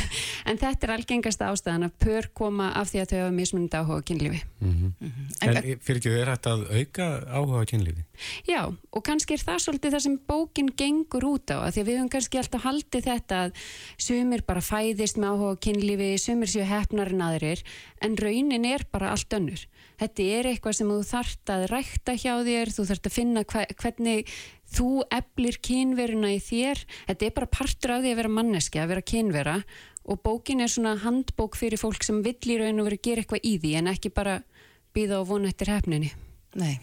[0.47, 3.99] en þetta er algengasta ástæðan að pör koma af því að þau hafa mismunandi áhuga
[3.99, 4.41] á kynlífi
[5.45, 8.03] En fyrir ekki þeir hægt að auka áhuga á kynlífi?
[8.49, 11.89] Já, og kannski er það svolítið það sem bókin gengur út á, að því að
[11.89, 13.63] við höfum kannski alltaf haldið þetta að
[14.07, 17.63] sumir bara fæðist með áhuga á kynlífi, sumir séu hefnar en aðrir,
[18.01, 19.67] en raunin er bara allt önnur.
[19.97, 23.63] Þetta er eitthvað sem þú þart að rækta hjá þér, þú þart að finna hva,
[23.81, 24.33] hvernig
[24.73, 28.93] þú eflir kynveruna í þér, þetta er bara partur af því að vera manneski, að
[28.93, 29.57] vera kynvera
[30.07, 33.23] og bókin er svona handbók fyrir fólk sem vill í raun og vera að gera
[33.23, 34.39] eitthvað í því en ekki bara
[34.95, 36.13] býða og vona eftir hefninni.
[36.57, 36.77] Nei,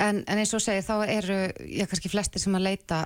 [0.00, 1.36] en, en eins og segir þá eru
[1.68, 3.02] já, kannski flestir sem að leita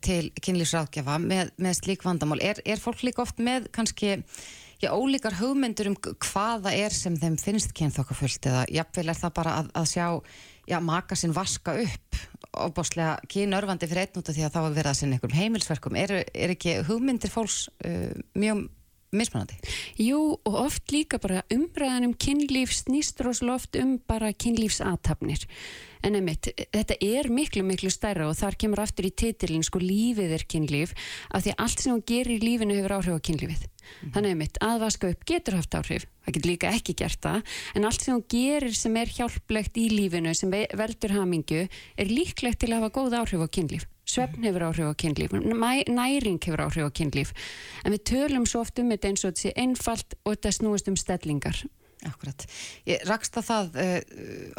[0.00, 2.38] til kynlífsráðgjafa með, með slík vandamál.
[2.40, 7.36] Er, er fólk líka oft með kannski já, ólíkar hugmyndur um hvaða er sem þeim
[7.40, 10.06] finnst kynþokkafullt eða jafnvel er það bara að, að sjá
[10.66, 12.20] já, maka sinn vaska upp
[12.56, 15.98] ofbáslega kynörfandi fyrir einn út af því að þá er verið að sinna einhverjum heimilsverkum.
[16.00, 18.66] Er, er ekki hugmyndir fólks uh, mjög
[19.12, 19.56] mismunandi?
[20.02, 25.46] Jú, og oft líka bara umræðan um kynlíf snýst rosalega oft um bara kynlífsatafnir.
[26.06, 30.34] En einmitt, þetta er miklu, miklu stærra og þar kemur aftur í titilin sko lífið
[30.36, 30.92] er kynlíf
[31.34, 33.64] af því að allt sem hún gerir í lífinu hefur áhrif á kynlífið.
[34.14, 37.42] Þannig einmitt, að vaska upp getur haft áhrif, það getur líka ekki gert það,
[37.74, 42.06] en allt sem hún gerir sem er hjálplegt í lífinu, sem ve- veldur hamingu, er
[42.10, 43.86] líklegt til að hafa góð áhrif á kynlíf.
[44.06, 47.32] Svefn hefur áhrif á kynlíf, næ- næring hefur áhrif á kynlíf,
[47.84, 50.88] en við tölum svo oft um þetta eins og þetta sé einfalt og þetta snúist
[50.92, 51.58] um stellingar.
[52.06, 52.44] Akkurat.
[52.86, 54.00] Ég rakst að það uh,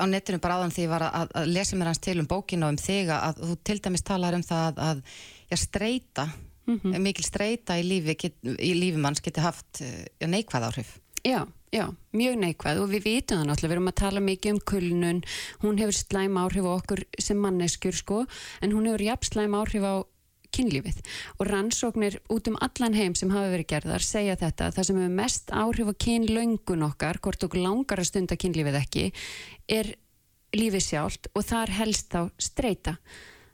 [0.02, 2.66] á netinu bara áðan því ég var að, að lesa mér hans til um bókinu
[2.68, 5.04] og um þig að þú til dæmis talar um það að
[5.48, 6.26] já, streyta,
[7.00, 10.89] mikil streyta í lífi, get, í lífi manns geti haft uh, já, neikvæð áhrif.
[11.24, 11.45] Já,
[11.78, 11.86] já,
[12.17, 15.23] mjög neikvæð og við vitum það náttúrulega, við erum að tala mikið um kulnun,
[15.63, 18.21] hún hefur slæm áhrif á okkur sem manneskjur sko,
[18.61, 19.95] en hún hefur jafn slæm áhrif á
[20.55, 20.99] kynlífið.
[21.38, 25.15] Og rannsóknir út um allan heim sem hafa verið gerðar segja þetta, það sem hefur
[25.21, 29.07] mest áhrif á kynlöngun okkar, hvort okkur langar að stunda kynlífið ekki,
[29.67, 29.93] er
[30.57, 32.97] lífið sjálft og þar helst þá streyta.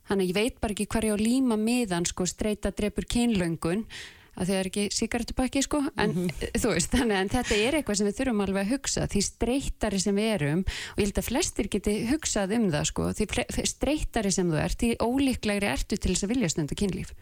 [0.08, 3.88] Þannig ég veit bara ekki hvar ég á líma miðan sko streyta drepur kynlöngun
[4.34, 6.16] að það er ekki sigarettupakki sko en
[6.62, 10.02] þú veist, þannig að þetta er eitthvað sem við þurfum alveg að hugsa, því streytari
[10.02, 14.34] sem við erum og ég held að flestir geti hugsað um það sko, því streytari
[14.34, 17.14] sem þú ert, því ólíklegri ertu til þess að vilja stunda kynlíf.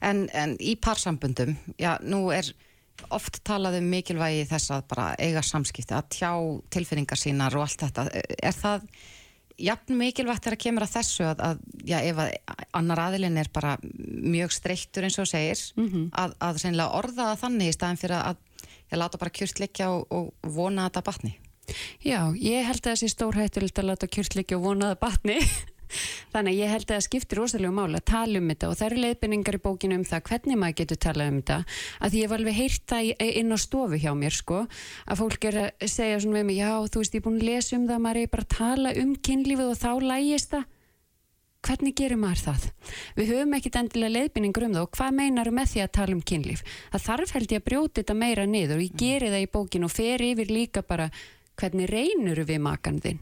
[0.00, 2.48] En, en í parsambundum, já, nú er
[3.12, 6.32] oft talað um mikilvægi þess að bara eiga samskipti, að tjá
[6.72, 8.06] tilfinningar sínar og allt þetta.
[8.40, 8.86] Er það
[9.60, 13.76] jafn mikilvægt þegar kemur að þessu að, að já, ef að annar aðilinn er bara
[13.82, 15.60] mjög streyktur eins og segir,
[16.12, 18.40] að, að sennilega orða það þannig í staðin fyrir að
[18.90, 21.34] ég láta bara kjurt liggja og, og vona þetta batni?
[22.02, 25.38] Já, ég held að þessi stórhættulegt að láta kjörtleiki og vonaða batni
[26.32, 28.88] Þannig að ég held að það skiptir rosalega máli að tala um þetta og það
[28.90, 31.58] eru leiðbynningar í bókinu um það hvernig maður getur talað um þetta
[32.00, 34.60] að ég hef alveg heyrt það inn á stofu hjá mér sko
[35.06, 37.48] að fólk er að segja svona við mig já þú veist ég er búin að
[37.50, 40.68] lesa um það maður er bara að tala um kynlífið og þá lægist það
[41.66, 42.66] hvernig gerir maður það?
[43.16, 46.22] Við höfum ekkit endilega leiðbynningur um það og hvað meinar með því að tala um
[46.30, 46.62] kynlíf?
[46.92, 49.88] Það þarf held ég að brjóti þetta meira niður og ég geri það í bókinu
[49.88, 51.10] og fer yfir líka bara
[51.60, 53.20] hvernig reynur við makan þinn?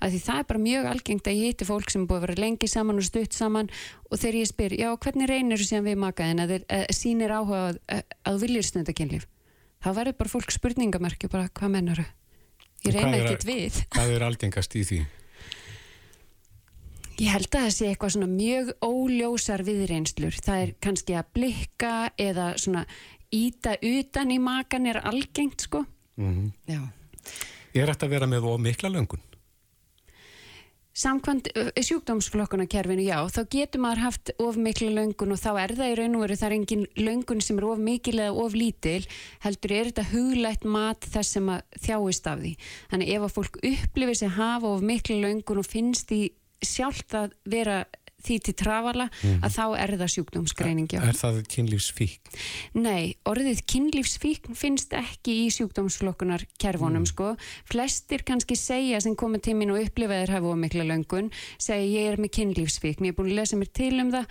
[0.00, 2.42] Að því það er bara mjög algengt að ég hitti fólk sem búið að vera
[2.42, 3.70] lengi saman og stutt saman
[4.10, 7.62] og þegar ég spyr, já hvernig reynir þú síðan við makaðin að þeir sínir áhuga
[7.70, 7.80] að,
[8.28, 9.26] að, viljur snönda kynlíf
[9.84, 12.10] þá verður bara fólk spurningamerki bara hvað mennar þau?
[12.86, 15.00] Ég reyna ekkit við Hvað er algengast í því?
[17.16, 21.92] Ég held að það sé eitthvað svona mjög óljósar viðreynslur það er kannski að blikka
[22.20, 22.84] eða svona
[23.32, 25.86] íta utan í makan er algengt sko
[26.20, 26.50] mm -hmm.
[26.68, 26.84] Já
[27.76, 29.20] Er þetta að vera með ómikla löngun?
[30.96, 35.96] Samkvæmt sjúkdómsflokkunarkerfinu, já, þá getur maður haft of miklu löngun og þá er það í
[35.98, 39.02] raun og veru, það er engin löngun sem er of mikil eða of lítil,
[39.44, 42.54] heldur er þetta huglætt mat þess sem að þjáist af því.
[42.94, 46.22] Þannig ef að fólk upplifir sig hafa of miklu löngun og finnst því
[46.64, 47.82] sjálft að vera
[48.26, 49.38] því til trafala mm.
[49.46, 52.32] að þá er það sjúkdómsgreining Er það kynlífsfík?
[52.78, 57.10] Nei, orðið kynlífsfík finnst ekki í sjúkdómsflokkunar kerfunum mm.
[57.12, 57.32] sko,
[57.70, 62.34] flestir kannski segja sem koma tímin og upplifaðir hafa ómikla löngun, segja ég er með
[62.40, 64.30] kynlífsfík ég er búin að lesa mér til um það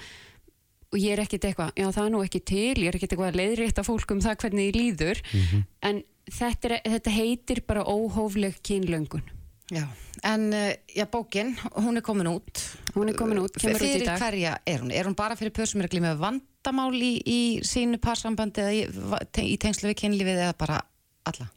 [0.95, 3.31] og ég er ekkert eitthvað, já það er nú ekki til ég er ekkert eitthvað
[3.31, 5.63] að leiðrétta fólk um það hvernig ég líður mm -hmm.
[5.89, 9.25] en þetta, er, þetta heitir bara óhófleg kynlöngun
[9.73, 9.87] Já,
[10.21, 12.61] en eh, já, bókin, hún er komin út.
[12.93, 14.19] Hún er komin út, kemur fyrir út í dag.
[14.19, 14.91] Fyrir hverja er hún?
[14.93, 19.47] Er hún bara fyrir pörsum er að glíma vandamál í, í sínu parsambandi eða í,
[19.49, 20.83] í tengslu við kynlífið eða bara
[21.25, 21.49] alla?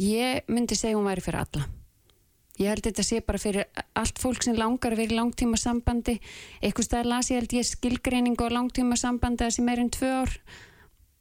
[0.00, 1.68] Ég myndi segja hún væri fyrir alla.
[2.60, 6.16] Ég held þetta sé bara fyrir allt fólk sem langar að vera í langtíma sambandi.
[6.64, 10.10] Eitthvað stað las ég held ég skilgreiningu á langtíma sambandi að sem er einn tvö
[10.24, 10.34] ár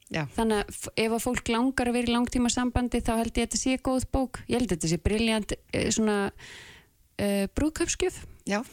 [0.09, 0.23] Já.
[0.33, 3.43] Þannig að ef að fólk langar að vera í langtíma sambandi þá held ég að
[3.43, 4.41] þetta sé góð bók.
[4.49, 8.17] Ég held að þetta sé brilljant eh, svona uh, brúðköpskjöf.
[8.49, 8.63] Já,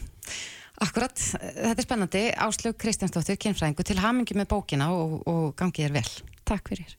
[0.80, 1.20] akkurat.
[1.20, 2.22] Þetta er spennandi.
[2.46, 6.08] Áslög Kristjánsdóttir, kynfræðingu, til hamingi með bókina og, og gangið er vel.
[6.48, 6.96] Takk fyrir.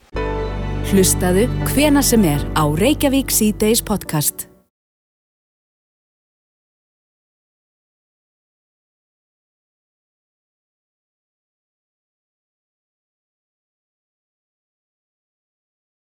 [0.92, 4.46] Hlustaðu hvena sem er á Reykjavík C-Days podcast.